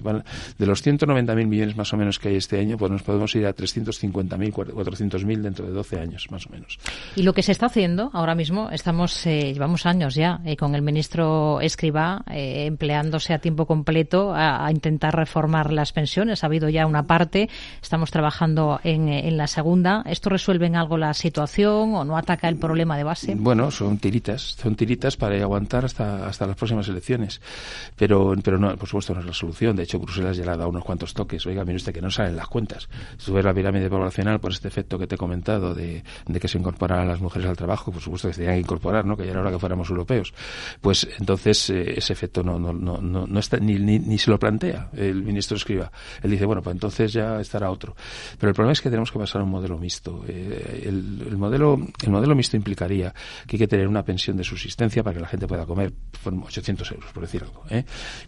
De 0.59 0.67
los 0.67 0.87
190.000 0.87 1.47
millones 1.47 1.77
más 1.77 1.93
o 1.93 1.97
menos 1.97 2.19
que 2.19 2.29
hay 2.29 2.37
este 2.37 2.59
año, 2.59 2.77
pues 2.77 2.91
nos 2.91 3.03
podemos 3.03 3.35
ir 3.35 3.47
a 3.47 3.55
350.000, 3.55 4.53
400.000 4.53 5.41
dentro 5.41 5.67
de 5.67 5.73
12 5.73 6.01
años, 6.01 6.27
más 6.31 6.47
o 6.47 6.51
menos. 6.51 6.79
Y 7.17 7.23
lo 7.23 7.33
que 7.33 7.43
se 7.43 7.53
está 7.53 7.67
haciendo 7.67 8.11
ahora 8.13 8.35
mismo, 8.35 8.71
estamos, 8.71 9.27
eh, 9.27 9.53
llevamos 9.53 9.87
años 9.87 10.15
ya 10.15 10.41
eh, 10.45 10.57
con 10.57 10.75
el 10.75 10.83
ministro 10.83 11.61
Escribá 11.61 12.25
eh, 12.31 12.67
empleándose 12.67 13.33
a 13.35 13.39
tiempo 13.39 13.67
completo 13.67 14.33
a, 14.35 14.69
intentar 14.71 15.17
reformar 15.17 15.73
las 15.73 15.93
pensiones. 15.93 16.45
Ha 16.45 16.47
habido 16.47 16.69
ya 16.69 16.87
una 16.87 17.07
parte, 17.07 17.49
estamos 17.83 18.11
trabajando 18.11 18.81
en, 18.85 19.09
en 19.09 19.37
la 19.37 19.47
segunda. 19.47 20.03
¿Esto 20.07 20.31
resuelve 20.31 20.67
en 20.67 20.77
algo 20.77 20.99
la 20.99 21.15
situación 21.15 21.95
o 21.95 22.05
no 22.05 22.17
ataca 22.17 22.49
el 22.49 22.57
problema 22.57 22.97
de 22.97 23.05
base? 23.05 23.35
Bueno, 23.35 23.71
son 23.71 23.99
tiritas, 23.99 24.57
son 24.61 24.75
tiritas 24.75 25.17
para 25.17 25.41
aguantar 25.41 25.85
hasta, 25.85 26.27
hasta 26.27 26.47
las 26.47 26.57
próximas 26.57 26.89
elecciones. 26.89 27.41
Pero, 27.97 28.35
pero 28.43 28.59
no, 28.59 28.77
por 28.77 28.89
supuesto 28.89 29.15
no 29.15 29.21
es 29.21 29.27
la 29.27 29.33
solución. 29.33 29.77
De 29.77 29.83
hecho, 29.83 29.99
Bruselas 29.99 30.37
ya 30.37 30.45
le 30.45 30.51
ha 30.53 30.57
dado 30.57 30.71
unos 30.71 30.85
cuantos 30.85 31.15
toques. 31.15 31.47
Oiga, 31.47 31.65
mire 31.65 31.77
usted 31.77 31.93
que 31.93 32.03
no 32.03 32.11
salen 32.11 32.37
las 32.37 32.49
cuentas. 32.49 32.89
Si 33.17 33.33
la 33.43 33.55
pirámide 33.55 33.89
poblacional 33.89 34.41
por 34.41 34.53
este 34.53 34.69
efecto 34.69 34.99
que 34.99 35.07
te 35.07 35.15
he 35.15 35.19
comentado 35.19 35.75
de, 35.75 36.03
que 36.41 36.49
se 36.49 36.59
incorporaran 36.59 37.09
las 37.09 37.21
mujeres 37.21 37.49
al 37.49 37.57
trabajo, 37.57 37.93
por 37.93 38.03
supuesto 38.03 38.29
que 38.29 38.35
se 38.35 38.41
tenían 38.41 38.57
que 38.57 38.61
incorporar, 38.61 39.05
¿no? 39.05 39.17
Que 39.17 39.25
ya 39.25 39.31
era 39.33 39.41
hora 39.41 39.51
que 39.51 39.59
fuéramos 39.59 39.89
europeos. 39.91 40.33
Pues 40.81 41.09
entonces 41.19 41.71
eh, 41.71 41.95
ese 41.99 42.13
efecto 42.13 42.43
no, 42.43 42.59
no, 42.59 42.73
no, 42.73 43.27
no, 43.27 43.41
está, 43.41 43.59
ni, 43.59 43.79
ni, 43.79 44.19
se 44.19 44.31
lo 44.31 44.39
plantea 44.39 44.91
el 44.95 45.23
ministro 45.23 45.57
Escriba. 45.57 45.91
Él 46.23 46.31
dice, 46.31 46.45
bueno, 46.47 46.63
pues 46.63 46.75
entonces 46.75 47.13
ya 47.13 47.41
estará 47.41 47.71
otro. 47.71 47.95
Pero 48.39 48.51
el 48.51 48.55
problema 48.55 48.73
es 48.73 48.81
que 48.81 48.91
tenemos 48.91 49.11
que 49.11 49.19
pasar 49.19 49.41
a 49.41 49.45
un 49.45 49.51
modelo 49.51 49.79
mixto. 49.79 50.25
Eh, 50.27 50.85
el, 50.87 51.27
el, 51.29 51.37
modelo, 51.37 51.79
el 52.03 52.11
modelo 52.11 52.35
mixto 52.35 52.57
implicaría 52.57 53.15
que 53.47 53.57
hay 53.57 53.59
que 53.59 53.69
tener 53.69 53.89
una 53.89 54.05
pensión 54.05 54.37
de 54.37 54.45
subsistencia 54.45 55.03
para 55.03 55.15
que 55.15 55.21
la 55.21 55.29
gente 55.29 55.47
pueda 55.47 55.67
comer 55.67 55.93
800 56.25 56.93
euros, 56.93 57.13
por 57.13 57.23
decir 57.23 57.43
algo. 57.43 57.58
¿Eh? 57.71 57.85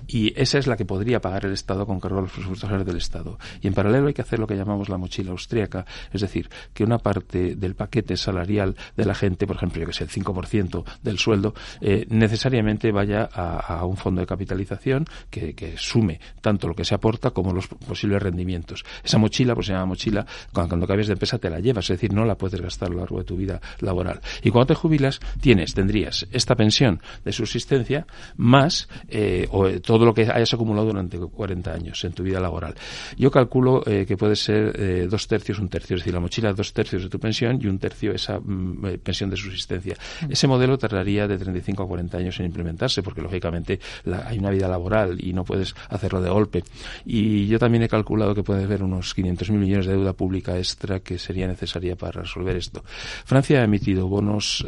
Y 0.06 0.32
esa 0.40 0.58
es 0.58 0.66
la 0.66 0.76
que 0.76 0.84
podría 0.84 1.20
pagar 1.20 1.46
el 1.46 1.52
Estado 1.52 1.86
con 1.86 2.00
cargo 2.00 2.18
a 2.18 2.22
los 2.22 2.32
presupuestos 2.32 2.70
del 2.86 2.96
Estado. 2.96 3.38
Y 3.60 3.66
en 3.66 3.74
paralelo 3.74 4.08
hay 4.08 4.14
que 4.14 4.22
hacer 4.22 4.38
lo 4.38 4.46
que 4.46 4.56
llamamos 4.56 4.88
la 4.88 4.98
mochila 4.98 5.32
austríaca, 5.32 5.84
es 6.12 6.20
decir, 6.20 6.48
que 6.72 6.84
una 6.84 6.98
parte 6.98 7.56
del 7.56 7.74
paquete 7.74 8.16
salarial 8.16 8.76
de 8.96 9.04
la 9.04 9.14
gente, 9.14 9.46
por 9.46 9.56
ejemplo, 9.56 9.80
yo 9.80 9.86
que 9.86 9.92
sé, 9.92 10.04
el 10.04 10.10
5% 10.10 10.84
del 11.02 11.18
sueldo, 11.18 11.54
eh, 11.80 12.06
necesariamente 12.08 12.92
vaya 12.92 13.28
a, 13.32 13.84
un 13.84 13.96
fondo 13.96 14.20
de 14.20 14.26
capitalización 14.26 15.04
que, 15.30 15.74
sume 15.76 16.20
tanto 16.40 16.68
lo 16.68 16.74
que 16.74 16.84
se 16.84 16.94
aporta 16.94 17.30
como 17.30 17.52
los 17.52 17.68
posibles 17.68 18.22
rendimientos. 18.22 18.84
Esa 19.04 19.18
mochila, 19.18 19.54
pues 19.54 19.66
se 19.66 19.72
llama 19.72 19.86
mochila, 19.86 20.26
cuando, 20.52 20.76
cuando 20.86 20.86
de 20.96 21.12
empresa 21.12 21.38
te 21.38 21.50
la 21.50 21.60
llevas, 21.60 21.84
es 21.84 21.96
decir, 21.96 22.12
no 22.12 22.24
la 22.24 22.36
puedes 22.36 22.60
gastar 22.60 22.88
a 22.88 22.92
lo 22.92 22.98
largo 22.98 23.18
de 23.18 23.24
tu 23.24 23.36
vida 23.36 23.60
laboral. 23.80 24.20
Y 24.42 24.50
cuando 24.50 24.68
te 24.68 24.74
jubilas, 24.74 25.20
tienes, 25.40 25.74
tendrías 25.74 26.26
esta 26.30 26.54
pensión 26.54 27.00
de 27.24 27.32
subsistencia 27.32 28.06
más 28.36 28.88
eh, 29.08 29.19
o, 29.50 29.68
todo 29.80 30.04
lo 30.04 30.14
que 30.14 30.22
hayas 30.22 30.52
acumulado 30.54 30.88
durante 30.88 31.18
40 31.18 31.72
años 31.72 32.04
en 32.04 32.12
tu 32.12 32.22
vida 32.22 32.40
laboral. 32.40 32.74
Yo 33.16 33.30
calculo 33.30 33.82
eh, 33.86 34.04
que 34.06 34.16
puede 34.16 34.36
ser 34.36 34.72
eh, 34.78 35.06
dos 35.10 35.26
tercios, 35.26 35.58
un 35.58 35.68
tercio, 35.68 35.96
es 35.96 36.02
decir, 36.02 36.14
la 36.14 36.20
mochila 36.20 36.52
dos 36.52 36.72
tercios 36.72 37.02
de 37.02 37.08
tu 37.08 37.18
pensión 37.18 37.58
y 37.60 37.66
un 37.66 37.78
tercio 37.78 38.12
esa 38.12 38.38
mm, 38.38 38.98
pensión 39.02 39.30
de 39.30 39.36
subsistencia. 39.36 39.96
Mm. 40.22 40.32
Ese 40.32 40.46
modelo 40.46 40.78
tardaría 40.78 41.26
de 41.26 41.38
35 41.38 41.82
a 41.82 41.86
40 41.86 42.18
años 42.18 42.40
en 42.40 42.46
implementarse 42.46 43.02
porque, 43.02 43.22
lógicamente, 43.22 43.80
hay 44.26 44.38
una 44.38 44.50
vida 44.50 44.68
laboral 44.68 45.18
y 45.22 45.32
no 45.32 45.44
puedes 45.44 45.74
hacerlo 45.88 46.20
de 46.20 46.30
golpe. 46.30 46.64
Y 47.04 47.46
yo 47.46 47.58
también 47.58 47.82
he 47.82 47.88
calculado 47.88 48.34
que 48.34 48.42
puede 48.42 48.64
haber 48.64 48.82
unos 48.82 49.16
500.000 49.16 49.52
millones 49.52 49.86
de 49.86 49.92
deuda 49.92 50.12
pública 50.12 50.56
extra 50.58 51.00
que 51.00 51.18
sería 51.18 51.46
necesaria 51.46 51.96
para 51.96 52.22
resolver 52.22 52.56
esto. 52.56 52.82
Francia 53.24 53.60
ha 53.60 53.64
emitido 53.64 54.08
bonos, 54.08 54.66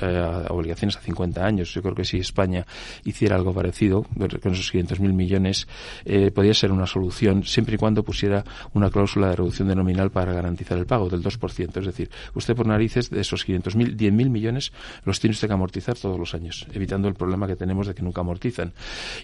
obligaciones 0.49 0.97
a 0.97 1.01
50 1.01 1.45
años. 1.45 1.73
Yo 1.73 1.83
creo 1.83 1.95
que 1.95 2.05
si 2.05 2.19
España 2.19 2.67
hiciera 3.05 3.37
algo 3.37 3.53
parecido, 3.53 4.07
con 4.43 4.53
esos 4.53 4.73
500.000 4.73 5.13
millones, 5.13 5.69
eh, 6.05 6.31
podría 6.31 6.55
ser 6.55 6.73
una 6.73 6.87
solución 6.87 7.45
siempre 7.45 7.77
y 7.77 7.79
cuando 7.79 8.03
pusiera 8.03 8.45
una 8.75 8.91
cláusula 8.91 9.29
de 9.29 9.37
reducción 9.37 9.69
de 9.69 9.77
nominal 9.77 10.11
para 10.11 10.33
garantizar 10.33 10.79
el 10.79 10.87
pago 10.87 11.09
del 11.09 11.23
2%. 11.23 11.77
Es 11.79 11.87
decir, 11.87 12.11
usted 12.35 12.55
por 12.55 12.67
narices 12.67 13.11
de 13.11 13.21
esos 13.21 13.47
500.000, 13.47 13.97
10.000 13.97 14.31
millones 14.31 14.73
los 15.05 15.21
tiene 15.21 15.33
usted 15.33 15.49
que 15.49 15.55
amortizar 15.55 15.97
todos 15.97 16.19
los 16.19 16.35
años, 16.35 16.67
evitando 16.73 17.09
el 17.09 17.15
problema 17.15 17.47
que 17.47 17.57
tenemos 17.57 17.87
de 17.87 17.95
que 17.95 18.03
nunca 18.03 18.21
amortizan. 18.21 18.73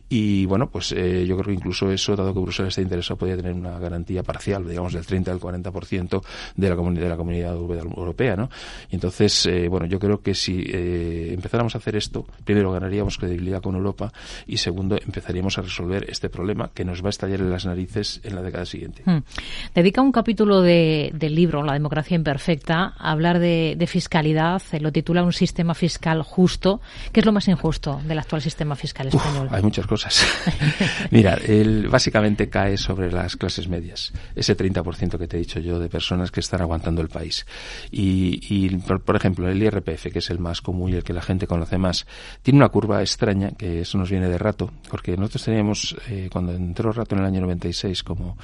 Y 0.08 0.46
bueno, 0.46 0.70
pues 0.70 0.92
eh, 0.92 1.26
yo 1.26 1.36
creo 1.36 1.48
que 1.48 1.54
incluso 1.54 1.90
eso, 1.90 2.14
dado 2.16 2.32
que 2.32 2.40
Bruselas 2.40 2.70
está 2.70 2.82
interesado, 2.82 3.18
podría 3.18 3.36
tener 3.36 3.52
una 3.52 3.78
garantía 3.78 4.22
parcial, 4.22 4.66
digamos 4.68 4.92
del 4.92 5.04
30 5.04 5.32
al 5.32 5.40
40% 5.40 6.22
de 6.56 6.68
la, 6.68 6.76
de 6.76 7.08
la 7.08 7.16
comunidad 7.16 7.54
europea, 7.54 8.36
¿no? 8.36 8.48
Y 8.90 8.94
entonces, 8.94 9.46
eh, 9.46 9.68
bueno, 9.68 9.86
yo 9.86 9.98
creo 9.98 10.20
que 10.20 10.34
si 10.34 10.64
empezáramos 10.68 11.74
a 11.74 11.78
hacer 11.78 11.96
esto, 11.96 12.26
primero 12.44 12.72
ganaríamos 12.72 13.18
credibilidad 13.18 13.62
con 13.62 13.74
Europa 13.74 14.12
y 14.46 14.56
segundo 14.56 14.96
empezaríamos 15.08 15.58
a 15.58 15.62
resolver 15.62 16.06
este 16.08 16.28
problema 16.28 16.70
que 16.72 16.84
nos 16.84 17.02
va 17.02 17.08
a 17.08 17.10
estallar 17.10 17.40
en 17.40 17.50
las 17.50 17.64
narices 17.64 18.20
en 18.24 18.34
la 18.34 18.42
década 18.42 18.66
siguiente. 18.66 19.02
Hmm. 19.04 19.22
Dedica 19.74 20.02
un 20.02 20.12
capítulo 20.12 20.60
del 20.60 21.34
libro, 21.34 21.62
La 21.62 21.72
democracia 21.72 22.14
imperfecta, 22.14 22.94
a 22.96 23.10
hablar 23.10 23.38
de, 23.38 23.88
fiscalidad, 23.88 24.62
eh, 24.72 24.80
lo 24.80 24.92
titula 24.92 25.22
Un 25.22 25.32
sistema 25.32 25.74
fiscal 25.74 26.22
justo. 26.22 26.80
¿Qué 27.10 27.20
es 27.20 27.26
lo 27.26 27.32
más 27.32 27.48
injusto 27.48 28.00
del 28.04 28.18
actual 28.18 28.42
sistema 28.42 28.76
fiscal 28.76 29.08
español? 29.08 29.48
hay 29.50 29.62
muchas 29.62 29.86
cosas. 29.86 30.26
Mira, 31.10 31.38
él 31.46 31.88
básicamente 31.88 32.50
cae 32.50 32.76
sobre 32.76 33.10
las 33.10 33.36
clases 33.36 33.66
medias, 33.66 34.12
ese 34.36 34.56
30% 34.56 35.18
que 35.18 35.26
te 35.26 35.36
he 35.36 35.40
dicho 35.40 35.58
yo 35.58 35.78
de 35.78 35.88
personas 35.88 36.30
que 36.30 36.40
están 36.40 36.60
aguantando 36.60 37.00
el 37.00 37.08
país. 37.08 37.46
Y, 37.90 38.68
por, 38.78 39.00
por 39.00 39.16
ejemplo, 39.16 39.48
el 39.48 39.62
IRPF, 39.62 40.12
que 40.12 40.18
es 40.18 40.28
el 40.28 40.38
más 40.38 40.60
común 40.60 40.92
y 40.92 40.96
el 40.96 41.04
que 41.04 41.14
la 41.14 41.22
gente 41.22 41.46
conoce 41.46 41.78
más, 41.78 42.06
tiene 42.42 42.58
una 42.58 42.68
curva 42.68 43.00
extraña, 43.00 43.52
que 43.52 43.80
eso 43.80 43.96
nos 43.96 44.10
viene 44.10 44.28
de 44.28 44.36
rato, 44.36 44.70
porque 44.98 45.16
nosotros 45.16 45.44
teníamos, 45.44 45.96
eh, 46.08 46.28
cuando 46.32 46.52
entró 46.52 46.90
Rato 46.90 47.14
en 47.14 47.20
el 47.20 47.26
año 47.28 47.40
96 47.42 48.02
como 48.02 48.36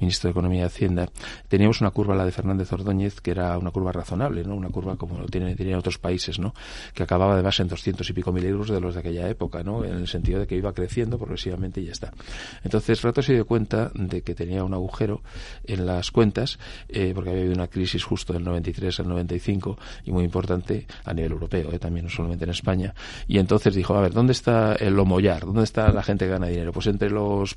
ministro 0.00 0.26
de 0.26 0.32
Economía 0.32 0.62
y 0.62 0.64
Hacienda, 0.64 1.08
teníamos 1.46 1.80
una 1.82 1.92
curva, 1.92 2.16
la 2.16 2.24
de 2.24 2.32
Fernández 2.32 2.72
Ordóñez, 2.72 3.20
que 3.20 3.30
era 3.30 3.56
una 3.56 3.70
curva 3.70 3.92
razonable, 3.92 4.42
¿no? 4.42 4.56
Una 4.56 4.70
curva 4.70 4.96
como 4.96 5.20
lo 5.20 5.26
tienen, 5.26 5.54
tienen 5.54 5.76
otros 5.76 5.98
países, 5.98 6.40
¿no? 6.40 6.52
Que 6.94 7.04
acababa 7.04 7.34
además 7.34 7.60
en 7.60 7.68
200 7.68 8.10
y 8.10 8.12
pico 8.12 8.32
mil 8.32 8.44
euros 8.44 8.70
de 8.70 8.80
los 8.80 8.94
de 8.94 9.00
aquella 9.00 9.28
época, 9.28 9.62
¿no? 9.62 9.84
En 9.84 9.98
el 9.98 10.08
sentido 10.08 10.40
de 10.40 10.48
que 10.48 10.56
iba 10.56 10.72
creciendo 10.72 11.16
progresivamente 11.16 11.80
y 11.80 11.84
ya 11.84 11.92
está. 11.92 12.12
Entonces 12.64 13.02
Rato 13.02 13.22
se 13.22 13.34
dio 13.34 13.46
cuenta 13.46 13.92
de 13.94 14.22
que 14.22 14.34
tenía 14.34 14.64
un 14.64 14.74
agujero 14.74 15.22
en 15.62 15.86
las 15.86 16.10
cuentas, 16.10 16.58
eh, 16.88 17.12
porque 17.14 17.30
había 17.30 17.42
habido 17.42 17.54
una 17.54 17.68
crisis 17.68 18.02
justo 18.02 18.32
del 18.32 18.42
93 18.42 18.98
al 18.98 19.08
95 19.08 19.78
y 20.06 20.10
muy 20.10 20.24
importante 20.24 20.88
a 21.04 21.14
nivel 21.14 21.30
europeo, 21.30 21.70
¿eh? 21.72 21.78
también 21.78 22.06
no 22.06 22.10
solamente 22.10 22.46
en 22.46 22.50
España. 22.50 22.94
Y 23.28 23.38
entonces 23.38 23.76
dijo, 23.76 23.94
a 23.94 24.00
ver, 24.00 24.12
¿dónde 24.12 24.32
está 24.32 24.74
el 24.74 24.98
homollar? 24.98 25.46
¿Dónde 25.46 25.62
está 25.62 25.92
la 25.92 25.99
gente 26.02 26.24
que 26.24 26.30
gana 26.30 26.46
dinero? 26.46 26.72
Pues 26.72 26.86
entre 26.86 27.10
los, 27.10 27.56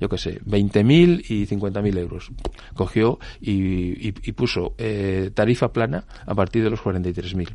yo 0.00 0.08
qué 0.08 0.18
sé, 0.18 0.40
20.000 0.42 1.24
y 1.28 1.46
50.000 1.46 1.98
euros. 1.98 2.30
Cogió 2.74 3.18
y, 3.40 4.12
puso 4.32 4.74
eh, 4.78 5.30
tarifa 5.32 5.72
plana 5.72 6.04
a 6.26 6.34
partir 6.34 6.64
de 6.64 6.70
los 6.70 6.80
43.000. 6.80 7.48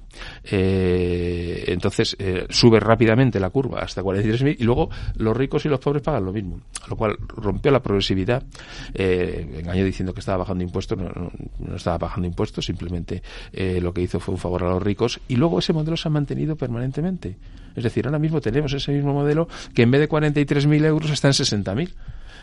Eh, 0.43 1.65
entonces 1.67 2.15
eh, 2.19 2.45
sube 2.49 2.79
rápidamente 2.79 3.39
la 3.39 3.49
curva 3.49 3.79
hasta 3.79 4.01
43.000 4.01 4.55
y 4.59 4.63
luego 4.63 4.89
los 5.17 5.35
ricos 5.35 5.65
y 5.65 5.69
los 5.69 5.79
pobres 5.79 6.01
pagan 6.01 6.25
lo 6.25 6.31
mismo. 6.31 6.61
Lo 6.89 6.95
cual 6.95 7.17
rompió 7.27 7.71
la 7.71 7.81
progresividad. 7.81 8.43
engañó 8.93 9.83
diciendo 9.83 10.13
que 10.13 10.19
estaba 10.21 10.39
bajando 10.39 10.63
impuestos. 10.63 10.97
No, 10.97 11.09
no, 11.59 11.75
estaba 11.75 11.97
bajando 11.97 12.27
impuestos, 12.27 12.65
simplemente 12.65 13.21
lo 13.81 13.93
que 13.93 14.01
hizo 14.01 14.19
fue 14.19 14.33
un 14.33 14.39
favor 14.39 14.63
a 14.63 14.69
los 14.69 14.81
ricos. 14.83 15.19
Y 15.27 15.35
luego 15.35 15.59
ese 15.59 15.73
modelo 15.73 15.97
se 15.97 16.07
ha 16.07 16.11
mantenido 16.11 16.55
permanentemente. 16.55 17.37
Es 17.75 17.83
decir, 17.83 18.05
ahora 18.05 18.19
mismo 18.19 18.41
tenemos 18.41 18.73
ese 18.73 18.91
mismo 18.91 19.13
modelo 19.13 19.47
que 19.73 19.83
en 19.83 19.91
vez 19.91 20.01
de 20.01 20.09
43.000 20.09 20.85
euros 20.85 21.11
está 21.11 21.27
en 21.27 21.33
60.000. 21.33 21.93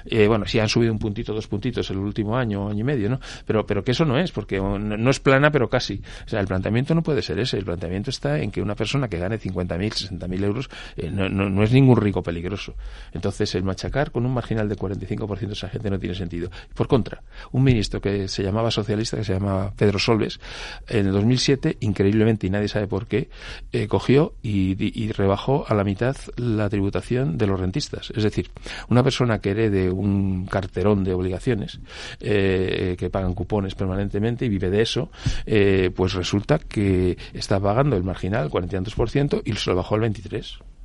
Eh, 0.08 0.26
bueno, 0.26 0.46
sí 0.46 0.58
han 0.58 0.68
subido 0.68 0.92
un 0.92 0.98
puntito, 0.98 1.32
dos 1.34 1.46
puntitos 1.46 1.90
el 1.90 1.98
último 1.98 2.36
año, 2.36 2.68
año 2.68 2.80
y 2.80 2.84
medio, 2.84 3.08
¿no? 3.08 3.20
Pero, 3.44 3.66
pero 3.66 3.82
que 3.84 3.92
eso 3.92 4.04
no 4.04 4.18
es, 4.18 4.32
porque 4.32 4.60
no, 4.60 5.10
es 5.10 5.20
plana, 5.20 5.50
pero 5.50 5.68
casi. 5.68 6.02
O 6.24 6.28
sea, 6.28 6.40
el 6.40 6.46
planteamiento 6.46 6.94
no 6.94 7.02
puede 7.02 7.22
ser 7.22 7.38
ese. 7.38 7.58
El 7.58 7.64
planteamiento 7.64 8.10
está 8.10 8.38
en 8.38 8.50
que 8.50 8.62
una 8.62 8.74
persona 8.74 9.08
que 9.08 9.18
gane 9.18 9.38
50.000, 9.38 10.18
60.000 10.18 10.44
euros 10.44 10.70
eh, 10.96 11.10
no, 11.10 11.28
no, 11.28 11.62
es 11.62 11.72
ningún 11.72 11.96
rico 11.96 12.22
peligroso. 12.22 12.74
Entonces, 13.12 13.54
el 13.54 13.64
machacar 13.64 14.10
con 14.10 14.26
un 14.26 14.34
marginal 14.34 14.68
de 14.68 14.76
45% 14.76 15.52
esa 15.52 15.68
gente 15.68 15.90
no 15.90 15.98
tiene 15.98 16.14
sentido. 16.14 16.50
Por 16.74 16.88
contra, 16.88 17.22
un 17.52 17.64
ministro 17.64 18.00
que 18.00 18.28
se 18.28 18.42
llamaba 18.42 18.70
socialista, 18.70 19.16
que 19.16 19.24
se 19.24 19.34
llamaba 19.34 19.72
Pedro 19.76 19.98
Solves, 19.98 20.40
en 20.88 21.06
el 21.06 21.12
2007, 21.12 21.78
increíblemente, 21.80 22.46
y 22.46 22.50
nadie 22.50 22.68
sabe 22.68 22.86
por 22.86 23.06
qué, 23.06 23.28
eh, 23.72 23.88
cogió 23.88 24.34
y, 24.42 24.76
y 24.78 25.12
rebajó 25.12 25.64
a 25.68 25.74
la 25.74 25.84
mitad 25.84 26.16
la 26.36 26.68
tributación 26.68 27.38
de 27.38 27.46
los 27.46 27.58
rentistas. 27.58 28.12
Es 28.14 28.22
decir, 28.22 28.50
una 28.88 29.02
persona 29.02 29.40
que 29.40 29.50
herede 29.50 29.90
un 30.00 30.46
carterón 30.46 31.04
de 31.04 31.12
obligaciones 31.12 31.80
eh, 32.20 32.96
que 32.98 33.10
pagan 33.10 33.34
cupones 33.34 33.74
permanentemente 33.74 34.44
y 34.44 34.48
vive 34.48 34.70
de 34.70 34.82
eso, 34.82 35.10
eh, 35.44 35.90
pues 35.94 36.14
resulta 36.14 36.58
que 36.58 37.16
está 37.32 37.60
pagando 37.60 37.96
el 37.96 38.04
marginal, 38.04 38.50
42%, 38.50 39.42
y 39.44 39.52
se 39.52 39.70
lo 39.70 39.76
bajó 39.76 39.94
al 39.94 40.02
23%. 40.02 40.75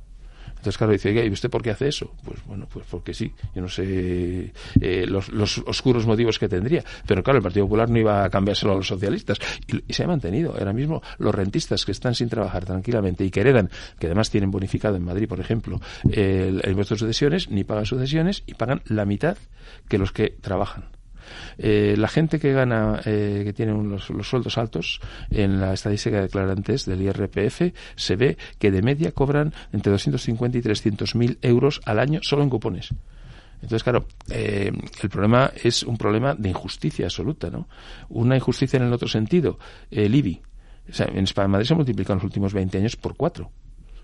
Entonces, 0.62 0.78
claro, 0.78 0.92
dice, 0.92 1.26
¿y 1.26 1.28
usted 1.28 1.50
por 1.50 1.60
qué 1.60 1.70
hace 1.70 1.88
eso? 1.88 2.14
Pues 2.24 2.38
bueno, 2.46 2.68
pues 2.72 2.86
porque 2.88 3.12
sí. 3.12 3.32
Yo 3.52 3.62
no 3.62 3.68
sé 3.68 4.52
eh, 4.80 5.06
los, 5.08 5.58
oscuros 5.66 6.06
motivos 6.06 6.38
que 6.38 6.48
tendría. 6.48 6.84
Pero 7.04 7.24
claro, 7.24 7.38
el 7.38 7.42
Partido 7.42 7.66
Popular 7.66 7.90
no 7.90 7.98
iba 7.98 8.22
a 8.22 8.30
cambiárselo 8.30 8.74
a 8.74 8.76
los 8.76 8.86
socialistas. 8.86 9.38
Y, 9.66 9.92
se 9.92 10.04
ha 10.04 10.06
mantenido. 10.06 10.54
Ahora 10.56 10.72
mismo, 10.72 11.02
los 11.18 11.34
rentistas 11.34 11.84
que 11.84 11.90
están 11.90 12.14
sin 12.14 12.28
trabajar 12.28 12.64
tranquilamente 12.64 13.24
y 13.24 13.30
que 13.32 13.40
heredan, 13.40 13.70
que 13.98 14.06
además 14.06 14.30
tienen 14.30 14.52
bonificado 14.52 14.94
en 14.94 15.02
Madrid, 15.02 15.26
por 15.26 15.40
ejemplo, 15.40 15.80
el, 16.04 16.60
el 16.62 16.70
impuesto 16.70 16.94
de 16.94 17.00
sucesiones, 17.00 17.50
ni 17.50 17.64
pagan 17.64 17.84
sucesiones 17.84 18.44
y 18.46 18.54
pagan 18.54 18.82
la 18.86 19.04
mitad 19.04 19.36
que 19.88 19.98
los 19.98 20.12
que 20.12 20.28
trabajan. 20.40 21.01
Eh, 21.58 21.94
la 21.96 22.08
gente 22.08 22.38
que 22.38 22.52
gana, 22.52 23.00
eh, 23.04 23.42
que 23.44 23.52
tiene 23.52 23.72
los, 23.72 24.10
sueldos 24.22 24.58
altos, 24.58 25.00
en 25.30 25.60
la 25.60 25.72
estadística 25.72 26.16
de 26.16 26.22
declarantes 26.22 26.86
del 26.86 27.02
IRPF, 27.02 27.72
se 27.96 28.16
ve 28.16 28.36
que 28.58 28.70
de 28.70 28.82
media 28.82 29.12
cobran 29.12 29.52
entre 29.72 29.92
250 29.92 30.58
y 30.58 30.62
300 30.62 31.14
mil 31.14 31.38
euros 31.42 31.80
al 31.84 31.98
año 31.98 32.20
solo 32.22 32.42
en 32.42 32.50
cupones. 32.50 32.90
Entonces, 33.62 33.84
claro, 33.84 34.06
eh, 34.28 34.72
el 35.02 35.08
problema 35.08 35.52
es 35.62 35.84
un 35.84 35.96
problema 35.96 36.34
de 36.34 36.48
injusticia 36.48 37.06
absoluta, 37.06 37.48
¿no? 37.48 37.68
Una 38.08 38.34
injusticia 38.34 38.76
en 38.76 38.84
el 38.84 38.92
otro 38.92 39.06
sentido, 39.06 39.58
el 39.90 40.14
IBI. 40.14 40.42
O 40.90 40.92
sea, 40.92 41.06
en 41.06 41.24
España, 41.24 41.46
Madrid 41.48 41.66
se 41.66 41.74
ha 41.74 41.76
multiplicado 41.76 42.14
en 42.14 42.18
los 42.18 42.24
últimos 42.24 42.52
20 42.52 42.78
años 42.78 42.96
por 42.96 43.16
cuatro. 43.16 43.52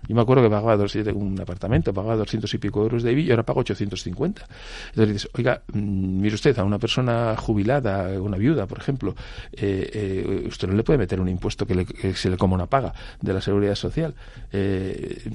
Yo 0.07 0.15
me 0.15 0.21
acuerdo 0.21 0.43
que 0.43 0.49
pagaba 0.49 0.77
dos, 0.77 0.95
un 0.95 1.39
apartamento, 1.39 1.93
pagaba 1.93 2.15
200 2.15 2.51
y 2.53 2.57
pico 2.57 2.81
euros 2.81 3.03
de 3.03 3.11
IBI 3.11 3.23
y 3.23 3.31
ahora 3.31 3.43
pago 3.43 3.59
850. 3.59 4.47
Entonces 4.89 5.13
dices, 5.13 5.29
oiga, 5.33 5.61
mm, 5.73 6.21
mire 6.21 6.35
usted, 6.35 6.57
a 6.57 6.63
una 6.63 6.79
persona 6.79 7.35
jubilada, 7.37 8.19
una 8.19 8.37
viuda, 8.37 8.65
por 8.65 8.79
ejemplo, 8.79 9.15
eh, 9.53 9.89
eh, 9.93 10.43
usted 10.47 10.67
no 10.67 10.75
le 10.75 10.83
puede 10.83 10.99
meter 10.99 11.19
un 11.19 11.29
impuesto 11.29 11.65
que, 11.65 11.85
se 12.15 12.29
le 12.29 12.37
coma 12.37 12.55
una 12.55 12.65
paga 12.65 12.93
de 13.21 13.33
la 13.33 13.41
seguridad 13.41 13.75
social. 13.75 14.13
Eh, 14.51 15.29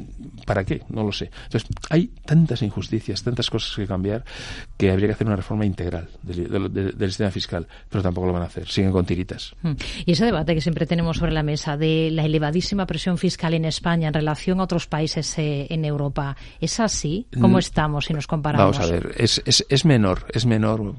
¿Para 0.46 0.64
qué? 0.64 0.82
No 0.88 1.04
lo 1.04 1.12
sé. 1.12 1.30
Entonces, 1.44 1.68
hay 1.90 2.08
tantas 2.24 2.62
injusticias, 2.62 3.22
tantas 3.22 3.50
cosas 3.50 3.74
que 3.76 3.86
cambiar, 3.86 4.24
que 4.76 4.90
habría 4.90 5.08
que 5.08 5.12
hacer 5.14 5.26
una 5.26 5.36
reforma 5.36 5.64
integral 5.64 6.08
del, 6.22 7.10
sistema 7.10 7.30
fiscal, 7.30 7.66
pero 7.88 8.02
tampoco 8.02 8.26
lo 8.26 8.32
van 8.32 8.42
a 8.42 8.46
hacer. 8.46 8.68
Siguen 8.68 8.92
con 8.92 9.04
tiritas. 9.04 9.54
Hmm. 9.62 9.74
Y 10.04 10.12
ese 10.12 10.24
debate 10.24 10.54
que 10.54 10.60
siempre 10.60 10.86
tenemos 10.86 11.18
sobre 11.18 11.32
la 11.32 11.42
mesa 11.42 11.76
de 11.76 12.10
la 12.10 12.24
elevadísima 12.24 12.86
presión 12.86 13.18
fiscal 13.18 13.54
en 13.54 13.64
España 13.64 14.08
en 14.08 14.14
relación 14.14 14.53
en 14.54 14.60
otros 14.60 14.86
países 14.86 15.38
eh, 15.38 15.66
en 15.70 15.84
Europa. 15.84 16.36
¿Es 16.60 16.80
así? 16.80 17.26
¿Cómo 17.40 17.56
mm, 17.56 17.60
estamos 17.60 18.06
si 18.06 18.14
nos 18.14 18.26
comparamos? 18.26 18.78
Vamos 18.78 18.90
a 18.90 18.92
ver, 18.92 19.14
es, 19.18 19.42
es, 19.44 19.66
es 19.68 19.84
menor, 19.84 20.26
es 20.32 20.46
menor, 20.46 20.94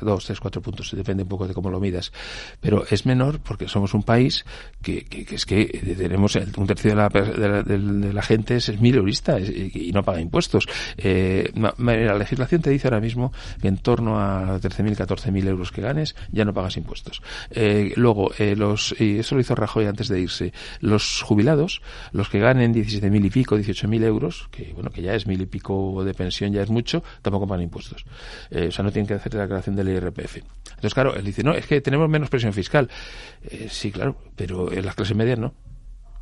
dos, 0.00 0.24
tres, 0.24 0.40
cuatro 0.40 0.62
puntos, 0.62 0.92
depende 0.94 1.24
un 1.24 1.28
poco 1.28 1.48
de 1.48 1.54
cómo 1.54 1.70
lo 1.70 1.80
midas, 1.80 2.12
pero 2.60 2.84
es 2.88 3.04
menor 3.06 3.40
porque 3.40 3.68
somos 3.68 3.94
un 3.94 4.02
país 4.02 4.44
que, 4.82 5.06
es 5.30 5.44
que 5.44 5.66
tenemos 5.98 6.36
un 6.56 6.66
tercio 6.66 6.90
de 6.90 6.96
la, 6.96 7.08
de 7.08 7.48
la, 7.48 7.62
de, 7.62 8.12
la 8.12 8.22
gente 8.22 8.56
es, 8.56 8.68
es 8.68 8.80
mileurista 8.80 9.40
y 9.40 9.90
no 9.92 10.02
paga 10.02 10.20
impuestos. 10.20 10.66
Eh, 10.96 11.52
la 11.54 12.14
legislación 12.14 12.62
te 12.62 12.70
dice 12.70 12.88
ahora 12.88 13.00
mismo 13.00 13.32
que 13.60 13.68
en 13.68 13.78
torno 13.78 14.20
a 14.20 14.60
13.000, 14.60 14.96
14.000 14.96 15.46
euros 15.48 15.72
que 15.72 15.80
ganes 15.80 16.14
ya 16.30 16.44
no 16.44 16.52
pagas 16.52 16.76
impuestos. 16.76 17.22
Eh, 17.50 17.92
luego, 17.96 18.30
los, 18.56 18.94
y 18.98 19.18
eso 19.18 19.34
lo 19.34 19.40
hizo 19.40 19.54
Rajoy 19.54 19.86
antes 19.86 20.08
de 20.08 20.20
irse, 20.20 20.52
los 20.80 21.22
jubilados, 21.22 21.82
los 22.12 22.28
que 22.28 22.38
ganen 22.38 22.72
16 22.72 22.97
17.000 23.00 23.24
y 23.24 23.30
pico, 23.30 23.56
18.000 23.56 24.04
euros, 24.04 24.48
que 24.50 24.72
bueno, 24.74 24.90
que 24.90 25.02
ya 25.02 25.14
es 25.14 25.26
mil 25.26 25.40
y 25.40 25.46
pico 25.46 26.04
de 26.04 26.14
pensión, 26.14 26.52
ya 26.52 26.62
es 26.62 26.70
mucho, 26.70 27.02
tampoco 27.22 27.46
pagan 27.46 27.64
impuestos. 27.64 28.04
Eh, 28.50 28.68
o 28.68 28.72
sea, 28.72 28.84
no 28.84 28.92
tienen 28.92 29.06
que 29.06 29.14
hacer 29.14 29.34
la 29.34 29.42
declaración 29.42 29.76
del 29.76 29.88
IRPF. 29.88 30.36
Entonces, 30.36 30.94
claro, 30.94 31.14
él 31.14 31.24
dice, 31.24 31.42
no, 31.42 31.54
es 31.54 31.66
que 31.66 31.80
tenemos 31.80 32.08
menos 32.08 32.30
presión 32.30 32.52
fiscal. 32.52 32.88
Eh, 33.42 33.68
sí, 33.70 33.90
claro, 33.90 34.16
pero 34.36 34.72
en 34.72 34.84
las 34.84 34.94
clases 34.94 35.16
medias 35.16 35.38
no 35.38 35.54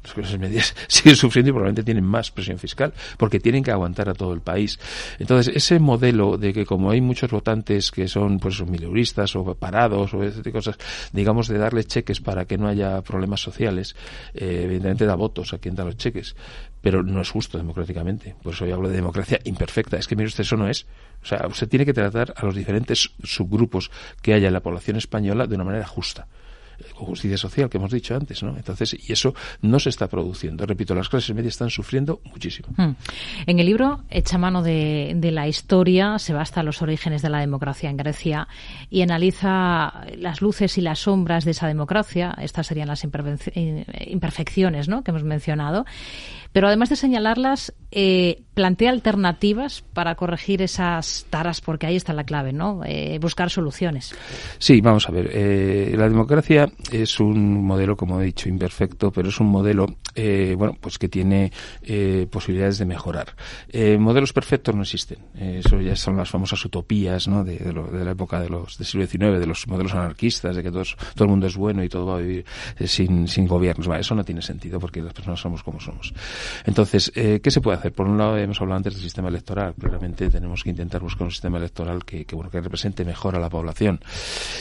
las 0.06 0.14
clases 0.14 0.38
medias 0.38 0.74
siguen 0.88 1.16
sufriendo 1.16 1.50
y 1.50 1.52
probablemente 1.52 1.82
tienen 1.82 2.04
más 2.04 2.30
presión 2.30 2.58
fiscal 2.58 2.92
porque 3.16 3.40
tienen 3.40 3.62
que 3.62 3.72
aguantar 3.72 4.08
a 4.08 4.14
todo 4.14 4.32
el 4.32 4.40
país. 4.40 4.78
Entonces, 5.18 5.54
ese 5.54 5.78
modelo 5.78 6.38
de 6.38 6.52
que 6.52 6.64
como 6.64 6.90
hay 6.90 7.00
muchos 7.00 7.30
votantes 7.30 7.90
que 7.90 8.08
son 8.08 8.38
pues 8.38 8.64
mileuristas 8.64 9.34
o 9.36 9.54
parados 9.54 10.14
o 10.14 10.22
ese 10.22 10.52
cosas, 10.52 10.78
digamos 11.12 11.48
de 11.48 11.58
darle 11.58 11.84
cheques 11.84 12.20
para 12.20 12.44
que 12.44 12.56
no 12.56 12.68
haya 12.68 13.02
problemas 13.02 13.40
sociales, 13.40 13.96
eh, 14.34 14.62
evidentemente 14.64 15.06
da 15.06 15.16
votos 15.16 15.52
a 15.52 15.58
quien 15.58 15.74
da 15.74 15.84
los 15.84 15.96
cheques, 15.96 16.36
pero 16.80 17.02
no 17.02 17.20
es 17.20 17.30
justo 17.30 17.58
democráticamente. 17.58 18.36
Por 18.42 18.54
eso 18.54 18.64
yo 18.64 18.74
hablo 18.74 18.88
de 18.88 18.96
democracia 18.96 19.40
imperfecta. 19.44 19.96
Es 19.96 20.06
que 20.06 20.14
mire 20.14 20.28
usted, 20.28 20.42
eso 20.42 20.56
no 20.56 20.68
es. 20.68 20.86
O 21.22 21.26
sea, 21.26 21.46
usted 21.48 21.68
tiene 21.68 21.84
que 21.84 21.92
tratar 21.92 22.32
a 22.36 22.44
los 22.46 22.54
diferentes 22.54 23.10
subgrupos 23.24 23.90
que 24.22 24.34
haya 24.34 24.46
en 24.46 24.52
la 24.52 24.60
población 24.60 24.96
española 24.96 25.46
de 25.46 25.56
una 25.56 25.64
manera 25.64 25.86
justa 25.86 26.28
con 26.96 27.06
justicia 27.06 27.36
social 27.36 27.68
que 27.68 27.78
hemos 27.78 27.90
dicho 27.90 28.14
antes, 28.14 28.42
¿no? 28.42 28.56
Entonces, 28.56 28.96
y 29.08 29.12
eso 29.12 29.34
no 29.62 29.78
se 29.78 29.90
está 29.90 30.08
produciendo. 30.08 30.66
Repito, 30.66 30.94
las 30.94 31.08
clases 31.08 31.34
medias 31.34 31.54
están 31.54 31.70
sufriendo 31.70 32.20
muchísimo. 32.24 32.68
Hmm. 32.76 32.92
En 33.46 33.58
el 33.58 33.66
libro 33.66 34.02
echa 34.10 34.38
mano 34.38 34.62
de, 34.62 35.12
de, 35.16 35.30
la 35.30 35.48
historia, 35.48 36.18
se 36.18 36.32
va 36.32 36.42
hasta 36.42 36.62
los 36.62 36.82
orígenes 36.82 37.22
de 37.22 37.30
la 37.30 37.40
democracia 37.40 37.90
en 37.90 37.96
Grecia 37.96 38.48
y 38.90 39.02
analiza 39.02 40.04
las 40.16 40.40
luces 40.40 40.78
y 40.78 40.80
las 40.80 41.00
sombras 41.00 41.44
de 41.44 41.50
esa 41.52 41.66
democracia. 41.66 42.34
Estas 42.40 42.66
serían 42.66 42.88
las 42.88 43.04
imperfecciones, 43.04 44.88
¿no? 44.88 45.02
Que 45.02 45.10
hemos 45.10 45.24
mencionado. 45.24 45.84
Pero 46.52 46.68
además 46.68 46.88
de 46.88 46.96
señalarlas, 46.96 47.74
eh, 47.90 48.42
plantea 48.54 48.90
alternativas 48.90 49.84
para 49.92 50.14
corregir 50.14 50.62
esas 50.62 51.26
taras, 51.28 51.60
porque 51.60 51.86
ahí 51.86 51.96
está 51.96 52.14
la 52.14 52.24
clave, 52.24 52.54
¿no? 52.54 52.80
Eh, 52.86 53.18
buscar 53.20 53.50
soluciones. 53.50 54.14
Sí, 54.58 54.80
vamos 54.80 55.06
a 55.06 55.12
ver. 55.12 55.30
Eh, 55.34 55.94
la 55.98 56.08
democracia 56.08 56.65
es 56.90 57.20
un 57.20 57.64
modelo, 57.64 57.96
como 57.96 58.20
he 58.20 58.24
dicho, 58.24 58.48
imperfecto, 58.48 59.10
pero 59.10 59.28
es 59.28 59.40
un 59.40 59.48
modelo, 59.48 59.86
bueno, 60.56 60.76
pues 60.80 60.98
que 60.98 61.08
tiene 61.08 61.52
posibilidades 62.30 62.78
de 62.78 62.86
mejorar. 62.86 63.34
modelos 63.98 64.32
perfectos 64.32 64.74
no 64.74 64.82
existen. 64.82 65.18
eso 65.38 65.80
ya 65.80 65.96
son 65.96 66.16
las 66.16 66.30
famosas 66.30 66.64
utopías, 66.64 67.28
¿no? 67.28 67.44
De, 67.44 67.72
la 68.04 68.10
época 68.10 68.40
de 68.40 68.48
los 68.48 68.78
del 68.78 68.86
siglo 68.86 69.06
XIX, 69.06 69.40
de 69.40 69.46
los 69.46 69.66
modelos 69.68 69.94
anarquistas, 69.94 70.56
de 70.56 70.62
que 70.62 70.70
todo 70.70 70.84
el 71.18 71.28
mundo 71.28 71.46
es 71.46 71.56
bueno 71.56 71.82
y 71.84 71.88
todo 71.88 72.06
va 72.06 72.16
a 72.16 72.20
vivir 72.20 72.44
sin, 72.86 73.28
sin 73.28 73.46
gobiernos. 73.46 73.88
eso 73.98 74.14
no 74.14 74.24
tiene 74.24 74.42
sentido 74.42 74.78
porque 74.78 75.02
las 75.02 75.12
personas 75.12 75.40
somos 75.40 75.62
como 75.62 75.80
somos. 75.80 76.12
Entonces, 76.64 77.12
eh, 77.14 77.40
¿qué 77.42 77.50
se 77.50 77.60
puede 77.60 77.78
hacer? 77.78 77.92
Por 77.92 78.06
un 78.06 78.18
lado, 78.18 78.36
hemos 78.36 78.60
hablado 78.60 78.78
antes 78.78 78.94
del 78.94 79.02
sistema 79.02 79.28
electoral. 79.28 79.74
Claramente 79.78 80.28
tenemos 80.28 80.62
que 80.62 80.70
intentar 80.70 81.00
buscar 81.00 81.24
un 81.24 81.30
sistema 81.30 81.58
electoral 81.58 82.04
que, 82.04 82.24
que 82.24 82.34
bueno, 82.34 82.50
que 82.50 82.60
represente 82.60 83.04
mejor 83.04 83.36
a 83.36 83.40
la 83.40 83.48
población. 83.48 84.00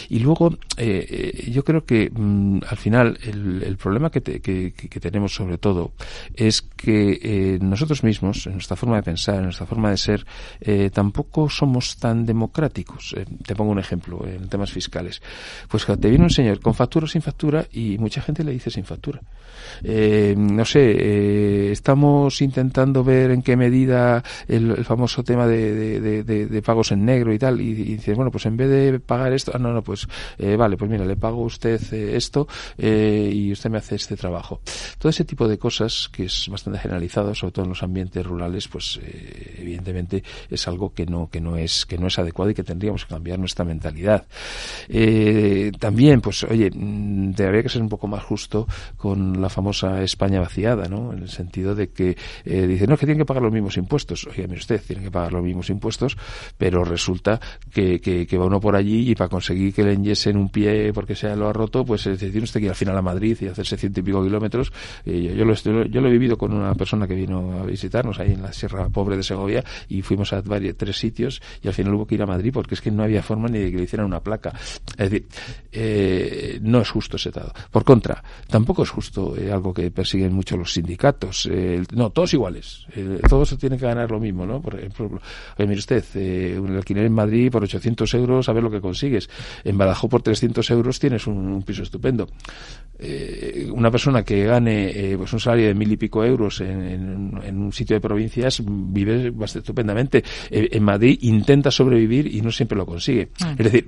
Y 0.10 0.20
luego, 0.20 0.54
eh, 0.78 1.06
eh 1.10 1.52
yo 1.52 1.64
creo 1.64 1.86
que 1.86 1.95
mm, 2.12 2.60
al 2.68 2.78
final 2.78 3.18
el, 3.24 3.64
el 3.64 3.78
problema 3.78 4.10
que, 4.10 4.22
que, 4.22 4.74
que, 4.74 5.00
tenemos 5.00 5.34
sobre 5.34 5.58
todo 5.58 5.94
es 6.34 6.62
que 6.62 7.20
eh, 7.22 7.60
nosotros 7.62 8.04
mismos, 8.04 8.46
en 8.48 8.54
nuestra 8.54 8.76
forma 8.76 8.98
de 8.98 9.04
pensar, 9.04 9.36
en 9.36 9.44
nuestra 9.44 9.66
forma 9.66 9.90
de 9.90 9.98
ser, 9.98 10.26
eh, 10.62 10.90
tampoco 10.94 11.50
somos 11.50 11.98
tan 11.98 12.26
democráticos. 12.26 13.16
te 13.46 13.56
pongo 13.56 13.72
un 13.72 13.80
ejemplo 13.80 14.26
en 14.26 14.48
temas 14.50 14.72
fiscales. 14.72 15.22
Pues 15.70 15.86
te 15.86 16.10
viene 16.10 16.24
un 16.24 16.30
señor 16.30 16.60
con 16.60 16.74
factura 16.74 17.06
o 17.06 17.08
sin 17.08 17.22
factura 17.22 17.66
y 17.72 17.98
mucha 17.98 18.22
gente 18.22 18.44
le 18.44 18.52
dice 18.52 18.70
sin 18.70 18.86
factura. 18.86 19.22
no 19.84 20.66
sé, 20.66 21.72
estamos 21.72 22.42
intentando 22.42 23.04
ver 23.04 23.32
en 23.32 23.42
qué 23.42 23.56
medida 23.56 24.24
el, 24.48 24.84
famoso 24.86 25.24
tema 25.24 25.48
de, 25.48 26.62
pagos 26.66 26.92
en 26.92 27.06
negro 27.06 27.34
y 27.34 27.40
tal, 27.40 27.62
y, 27.62 27.74
dices, 27.74 28.16
bueno, 28.16 28.32
pues 28.32 28.46
en 28.46 28.58
vez 28.58 28.70
de 28.70 29.00
pagar 29.00 29.34
esto, 29.34 29.52
ah, 29.54 29.60
no, 29.60 29.74
no, 29.74 29.82
pues 29.82 30.08
eh, 30.38 30.56
vale, 30.56 30.78
pues 30.78 30.90
mira, 30.90 31.06
le 31.06 31.16
pago 31.16 31.42
usted 31.44 31.80
eh, 31.94 32.16
esto 32.16 32.48
eh, 32.78 33.30
y 33.34 33.52
usted 33.52 33.70
me 33.70 33.78
hace 33.78 33.96
este 33.96 34.16
trabajo. 34.16 34.62
Todo 34.98 35.10
ese 35.10 35.26
tipo 35.26 35.48
de 35.48 35.58
cosas, 35.58 36.10
que 36.12 36.26
es 36.26 36.48
bastante 36.50 36.80
generalizado, 36.80 37.34
sobre 37.36 37.52
todo 37.52 37.66
en 37.66 37.70
los 37.70 37.84
ambientes 37.84 38.26
rurales, 38.26 38.68
pues 38.68 39.00
evidentemente 39.58 40.24
es 40.50 40.68
algo 40.68 40.94
que 40.94 41.06
no, 41.06 41.30
que 41.30 41.42
no 41.42 41.58
es, 41.58 41.86
que 41.86 41.98
no 41.98 42.08
es 42.08 42.20
adecuado 42.20 42.52
y 42.52 42.54
que 42.54 42.64
tendríamos 42.64 43.06
que 43.06 43.14
cambiar 43.14 43.40
nuestra 43.40 43.66
mentalidad. 43.66 44.26
también, 45.80 46.22
pues, 46.22 46.44
oye, 46.44 46.70
mm, 46.74 47.32
debería 47.32 47.64
que 47.64 47.70
ser 47.70 47.82
un 47.82 47.90
poco 47.90 48.08
más 48.08 48.24
justo 48.24 48.68
con 48.98 49.42
la 49.42 49.50
famosa 49.50 50.04
España 50.04 50.40
vaciada, 50.40 50.88
¿no? 50.88 51.14
En 51.14 51.24
el 51.24 51.30
sentido 51.30 51.76
de 51.76 51.90
que 51.90 52.16
eh, 52.46 52.68
dice, 52.68 52.88
no, 52.88 52.94
es 52.94 53.00
que 53.00 53.06
tienen 53.06 53.20
que 53.20 53.26
pagar 53.26 53.44
los 53.44 53.52
mismos 53.52 53.78
impuestos. 53.78 54.28
Oye, 54.28 54.48
mire 54.48 54.60
usted, 54.60 54.82
tienen 54.86 55.06
que 55.06 55.12
pagar 55.12 55.34
los 55.34 55.44
mismos 55.44 55.70
impuestos, 55.70 56.18
pero 56.58 56.84
resulta 56.84 57.40
que, 57.72 58.00
que, 58.00 58.38
va 58.38 58.46
uno 58.46 58.60
por 58.60 58.76
allí 58.76 59.10
y 59.10 59.16
para 59.16 59.30
conseguir 59.30 59.74
que 59.74 59.84
le 59.84 59.94
enyesen 59.94 60.38
un 60.38 60.50
pie 60.50 60.92
porque 60.94 61.16
se 61.16 61.36
lo 61.36 61.48
ha 61.48 61.54
roto, 61.54 61.75
pues 61.84 62.06
es 62.08 62.20
decir, 62.20 62.44
usted 62.44 62.60
que 62.60 62.68
ir 62.68 62.72
al 62.72 62.76
final 62.76 62.98
a 62.98 63.02
Madrid 63.02 63.38
y 63.42 63.48
hacerse 63.48 63.76
ciento 63.76 64.00
y 64.00 64.04
pico 64.04 64.24
kilómetros. 64.24 64.72
Eh, 65.06 65.36
yo, 65.36 65.44
lo, 65.44 65.54
yo 65.86 66.02
lo 66.02 66.08
he 66.08 66.12
vivido 66.12 66.38
con 66.38 66.54
una 66.54 66.74
persona 66.76 67.08
que 67.08 67.16
vino 67.16 67.60
a 67.60 67.66
visitarnos 67.66 68.20
ahí 68.20 68.34
en 68.34 68.44
la 68.44 68.54
Sierra 68.54 68.88
Pobre 68.90 69.18
de 69.18 69.24
Segovia 69.24 69.64
y 69.90 70.02
fuimos 70.02 70.32
a 70.34 70.42
varios, 70.42 70.78
tres 70.78 70.98
sitios 70.98 71.42
y 71.62 71.68
al 71.68 71.74
final 71.74 71.96
hubo 71.96 72.06
que 72.06 72.16
ir 72.16 72.22
a 72.22 72.26
Madrid 72.26 72.52
porque 72.54 72.76
es 72.76 72.82
que 72.82 72.92
no 72.92 73.04
había 73.04 73.24
forma 73.24 73.48
ni 73.48 73.60
de 73.60 73.72
que 73.72 73.78
le 73.78 73.84
hicieran 73.84 74.06
una 74.06 74.22
placa. 74.22 74.54
Es 74.98 75.10
decir, 75.10 75.28
eh, 75.72 76.60
no 76.62 76.82
es 76.82 76.90
justo 76.90 77.18
ese 77.18 77.32
dado. 77.32 77.52
Por 77.72 77.84
contra, 77.84 78.24
tampoco 78.48 78.84
es 78.84 78.90
justo 78.90 79.36
eh, 79.38 79.52
algo 79.52 79.74
que 79.74 79.92
persiguen 79.92 80.34
mucho 80.34 80.56
los 80.58 80.74
sindicatos. 80.74 81.50
Eh, 81.52 81.84
no, 81.94 82.12
todos 82.12 82.34
iguales. 82.34 82.86
todos 83.28 83.58
tienen 83.58 83.80
que 83.80 83.86
ganar 83.86 84.10
lo 84.12 84.20
mismo, 84.20 84.46
¿no? 84.46 84.62
Por 84.62 84.76
ejemplo, 84.76 85.20
mire 85.58 85.80
usted, 85.80 86.58
un 86.60 86.76
alquiler 86.76 87.06
en 87.06 87.14
Madrid 87.14 87.52
por 87.52 87.64
800 87.64 88.14
euros, 88.14 88.50
a 88.50 88.54
ver 88.54 88.64
lo 88.64 88.72
que 88.72 88.82
consigues. 88.82 89.30
En 89.64 89.78
Badajoz 89.78 90.10
por 90.10 90.22
300 90.22 90.70
euros 90.72 91.00
tienes 91.00 91.28
un, 91.28 91.62
piso 91.66 91.84
estupendo. 91.84 92.28
una 93.74 93.92
persona 93.92 94.24
que 94.24 94.46
gane 94.46 95.16
pues 95.18 95.34
un 95.34 95.40
salario 95.40 95.68
de 95.68 95.74
mil 95.74 95.92
y 95.92 95.98
pico 95.98 96.24
euros 96.24 96.62
en, 96.62 97.38
un 97.38 97.74
sitio 97.74 97.96
de 97.96 98.00
provincias 98.00 98.62
vive 98.66 99.32
bastante 99.32 99.66
estupendamente. 99.66 100.24
en 100.50 100.84
Madrid 100.84 101.18
intenta 101.22 101.72
sobrevivir 101.72 102.34
y 102.34 102.42
no 102.42 102.52
siempre 102.52 102.78
lo 102.78 102.86
consigue. 102.86 103.30
Mm. 103.40 103.50
Es 103.58 103.58
decir, 103.58 103.88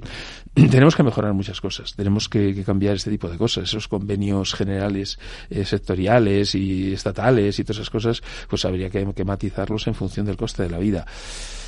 tenemos 0.71 0.95
que 0.95 1.03
mejorar 1.03 1.33
muchas 1.33 1.61
cosas. 1.61 1.93
Tenemos 1.95 2.29
que, 2.29 2.63
cambiar 2.63 2.95
este 2.95 3.11
tipo 3.11 3.29
de 3.29 3.37
cosas. 3.37 3.65
Esos 3.65 3.87
convenios 3.87 4.53
generales, 4.53 5.19
eh, 5.49 5.65
sectoriales 5.65 6.55
y 6.55 6.93
estatales 6.93 7.59
y 7.59 7.63
todas 7.63 7.77
esas 7.77 7.89
cosas, 7.89 8.21
pues 8.49 8.65
habría 8.65 8.89
que, 8.89 9.05
que 9.13 9.23
matizarlos 9.23 9.87
en 9.87 9.93
función 9.93 10.25
del 10.25 10.37
coste 10.37 10.63
de 10.63 10.69
la 10.69 10.79
vida. 10.79 11.05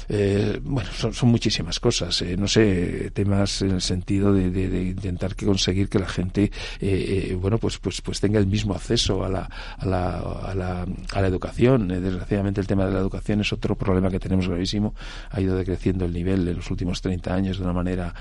Eh, 0.09 0.59
bueno, 0.63 0.89
son, 0.91 1.29
muchísimas 1.29 1.79
cosas. 1.79 2.21
Eh, 2.23 2.35
no 2.35 2.47
sé, 2.47 3.11
temas 3.13 3.61
en 3.61 3.71
el 3.71 3.81
sentido 3.81 4.33
de, 4.33 4.47
intentar 4.89 5.35
que 5.35 5.45
conseguir 5.45 5.87
que 5.87 5.99
la 5.99 6.07
gente, 6.07 6.51
eh, 6.79 7.37
bueno, 7.39 7.59
pues, 7.59 7.77
pues, 7.77 8.01
pues 8.01 8.19
tenga 8.19 8.39
el 8.39 8.47
mismo 8.47 8.73
acceso 8.73 9.23
a 9.23 9.29
la, 9.29 9.49
a 9.77 9.85
la, 9.85 10.17
a 10.17 10.55
la, 10.55 10.87
a 11.13 11.21
la 11.21 11.27
educación. 11.27 11.87
desgraciadamente 11.87 12.59
el 12.59 12.67
tema 12.67 12.85
de 12.85 12.93
la 12.93 12.99
educación 12.99 13.41
es 13.41 13.53
otro 13.53 13.75
problema 13.75 14.09
que 14.09 14.19
tenemos 14.19 14.47
gravísimo. 14.47 14.95
Ha 15.29 15.39
ido 15.41 15.55
decreciendo 15.55 16.05
el 16.05 16.13
nivel 16.13 16.47
en 16.47 16.55
los 16.55 16.71
últimos 16.71 17.01
30 17.01 17.33
años 17.33 17.57
de 17.57 17.63
una 17.63 17.73
manera 17.73 18.13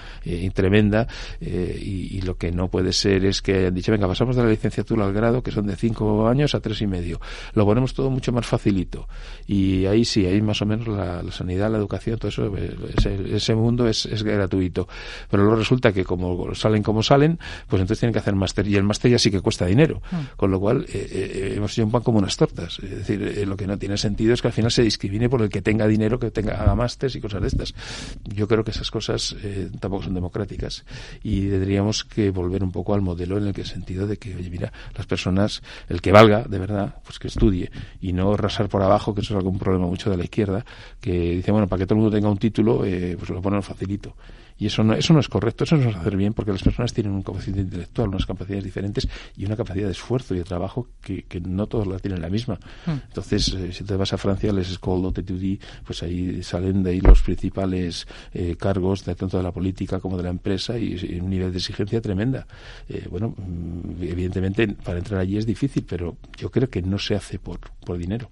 tremenda 0.52 1.06
y, 1.40 2.18
lo 2.18 2.36
que 2.36 2.50
no 2.50 2.68
puede 2.68 2.92
ser 2.92 3.24
es 3.24 3.40
que 3.40 3.54
hayan 3.54 3.74
dicho, 3.74 3.92
venga, 3.92 4.06
pasamos 4.06 4.36
de 4.36 4.42
la 4.42 4.50
licenciatura 4.50 5.06
al 5.06 5.12
grado, 5.14 5.42
que 5.42 5.50
son 5.50 5.66
de 5.66 5.76
5 5.76 6.28
años 6.28 6.54
a 6.54 6.60
tres 6.60 6.82
y 6.82 6.86
medio. 6.86 7.20
Lo 7.54 7.64
ponemos 7.64 7.94
todo 7.94 8.10
mucho 8.10 8.32
más 8.32 8.44
facilito. 8.44 9.08
Y 9.46 9.86
ahí 9.86 10.04
sí, 10.04 10.26
ahí 10.26 10.42
más 10.42 10.60
o 10.60 10.66
menos 10.66 10.88
la, 10.88 11.22
la 11.22 11.32
sanidad, 11.32 11.70
la 11.70 11.77
educación, 11.78 12.18
todo 12.18 12.28
eso, 12.28 12.52
ese, 12.96 13.36
ese 13.36 13.54
mundo 13.54 13.86
es, 13.86 14.06
es, 14.06 14.22
gratuito. 14.22 14.88
Pero 15.30 15.44
luego 15.44 15.58
resulta 15.58 15.92
que 15.92 16.04
como 16.04 16.54
salen 16.54 16.82
como 16.82 17.02
salen, 17.02 17.38
pues 17.68 17.80
entonces 17.80 18.00
tienen 18.00 18.12
que 18.12 18.18
hacer 18.18 18.34
máster. 18.34 18.66
Y 18.66 18.76
el 18.76 18.82
máster 18.82 19.10
ya 19.10 19.18
sí 19.18 19.30
que 19.30 19.40
cuesta 19.40 19.66
dinero. 19.66 20.02
Mm. 20.10 20.16
Con 20.36 20.50
lo 20.50 20.60
cual, 20.60 20.84
eh, 20.92 21.08
eh, 21.10 21.52
hemos 21.56 21.72
hecho 21.72 21.84
un 21.84 21.90
pan 21.90 22.02
como 22.02 22.18
unas 22.18 22.36
tortas. 22.36 22.78
Es 22.80 22.90
decir, 22.90 23.22
eh, 23.22 23.46
lo 23.46 23.56
que 23.56 23.66
no 23.66 23.78
tiene 23.78 23.96
sentido 23.96 24.34
es 24.34 24.42
que 24.42 24.48
al 24.48 24.54
final 24.54 24.70
se 24.70 24.82
discrimine 24.82 25.28
por 25.28 25.42
el 25.42 25.48
que 25.48 25.62
tenga 25.62 25.86
dinero, 25.86 26.18
que 26.18 26.30
tenga 26.30 26.60
haga 26.60 26.74
másters 26.74 27.14
y 27.16 27.20
cosas 27.20 27.42
de 27.42 27.48
estas. 27.48 27.74
Yo 28.24 28.48
creo 28.48 28.64
que 28.64 28.72
esas 28.72 28.90
cosas 28.90 29.36
tampoco 29.80 30.04
son 30.04 30.14
democráticas. 30.14 30.84
Y 31.22 31.48
tendríamos 31.48 32.04
que 32.04 32.30
volver 32.30 32.62
un 32.62 32.72
poco 32.72 32.94
al 32.94 33.00
modelo 33.00 33.38
en 33.38 33.48
el 33.48 33.52
que 33.52 33.64
sentido 33.64 34.06
de 34.06 34.16
que, 34.16 34.34
oye, 34.34 34.50
mira, 34.50 34.72
las 34.96 35.06
personas, 35.06 35.62
el 35.88 36.00
que 36.00 36.12
valga, 36.12 36.44
de 36.44 36.58
verdad, 36.58 36.96
pues 37.04 37.18
que 37.18 37.28
estudie 37.28 37.70
y 38.00 38.12
no 38.12 38.36
rasar 38.36 38.68
por 38.68 38.82
abajo, 38.82 39.14
que 39.14 39.20
eso 39.20 39.34
es 39.34 39.38
algún 39.38 39.58
problema 39.58 39.86
mucho 39.86 40.10
de 40.10 40.16
la 40.16 40.24
izquierda, 40.24 40.64
que 41.00 41.36
dice, 41.36 41.52
bueno, 41.52 41.67
para 41.68 41.80
que 41.80 41.86
todo 41.86 41.96
el 41.96 42.02
mundo 42.02 42.16
tenga 42.16 42.30
un 42.30 42.38
título, 42.38 42.84
eh, 42.84 43.16
pues 43.18 43.30
lo 43.30 43.40
ponen 43.40 43.62
facilito. 43.62 44.14
Y 44.58 44.66
eso 44.66 44.82
no, 44.82 44.94
eso 44.94 45.14
no 45.14 45.20
es 45.20 45.28
correcto, 45.28 45.64
eso 45.64 45.76
no 45.76 45.88
es 45.88 45.94
hacer 45.94 46.16
bien, 46.16 46.34
porque 46.34 46.50
las 46.50 46.62
personas 46.62 46.92
tienen 46.92 47.12
un 47.12 47.22
coeficiente 47.22 47.60
intelectual, 47.60 48.08
unas 48.08 48.26
capacidades 48.26 48.64
diferentes 48.64 49.08
y 49.36 49.44
una 49.44 49.56
capacidad 49.56 49.86
de 49.86 49.92
esfuerzo 49.92 50.34
y 50.34 50.38
de 50.38 50.44
trabajo 50.44 50.88
que, 51.00 51.22
que 51.22 51.40
no 51.40 51.68
todos 51.68 51.86
la 51.86 51.98
tienen 52.00 52.20
la 52.20 52.28
misma. 52.28 52.58
Hmm. 52.84 52.98
Entonces, 53.06 53.54
eh, 53.54 53.72
si 53.72 53.84
te 53.84 53.94
vas 53.94 54.12
a 54.12 54.18
Francia, 54.18 54.52
les 54.52 54.72
Écoles 54.72 55.14
d'Études, 55.14 55.60
pues 55.84 56.02
ahí 56.02 56.42
salen 56.42 56.82
de 56.82 56.90
ahí 56.90 57.00
los 57.00 57.22
principales 57.22 58.08
eh, 58.34 58.56
cargos, 58.58 59.04
de, 59.04 59.14
tanto 59.14 59.36
de 59.36 59.44
la 59.44 59.52
política 59.52 60.00
como 60.00 60.16
de 60.16 60.24
la 60.24 60.30
empresa, 60.30 60.76
y, 60.76 61.20
un 61.20 61.30
nivel 61.30 61.52
de 61.52 61.58
exigencia 61.58 62.00
tremenda. 62.00 62.46
Eh, 62.88 63.06
bueno, 63.08 63.34
mm, 63.36 64.02
evidentemente, 64.02 64.66
para 64.66 64.98
entrar 64.98 65.20
allí 65.20 65.36
es 65.36 65.46
difícil, 65.46 65.84
pero 65.88 66.16
yo 66.36 66.50
creo 66.50 66.68
que 66.68 66.82
no 66.82 66.98
se 66.98 67.14
hace 67.14 67.38
por, 67.38 67.60
por 67.84 67.96
dinero. 67.96 68.28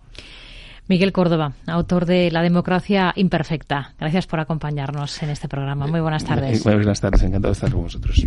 Miguel 0.88 1.12
Córdoba, 1.12 1.52
autor 1.66 2.06
de 2.06 2.30
La 2.30 2.42
democracia 2.42 3.12
imperfecta. 3.16 3.94
Gracias 3.98 4.26
por 4.26 4.40
acompañarnos 4.40 5.22
en 5.22 5.30
este 5.30 5.48
programa. 5.48 5.86
Muy 5.86 6.00
buenas 6.00 6.24
tardes. 6.24 6.64
Muy 6.64 6.74
buenas 6.74 7.00
tardes, 7.00 7.22
encantado 7.22 7.52
de 7.52 7.56
estar 7.56 7.70
con 7.70 7.82
vosotros. 7.82 8.26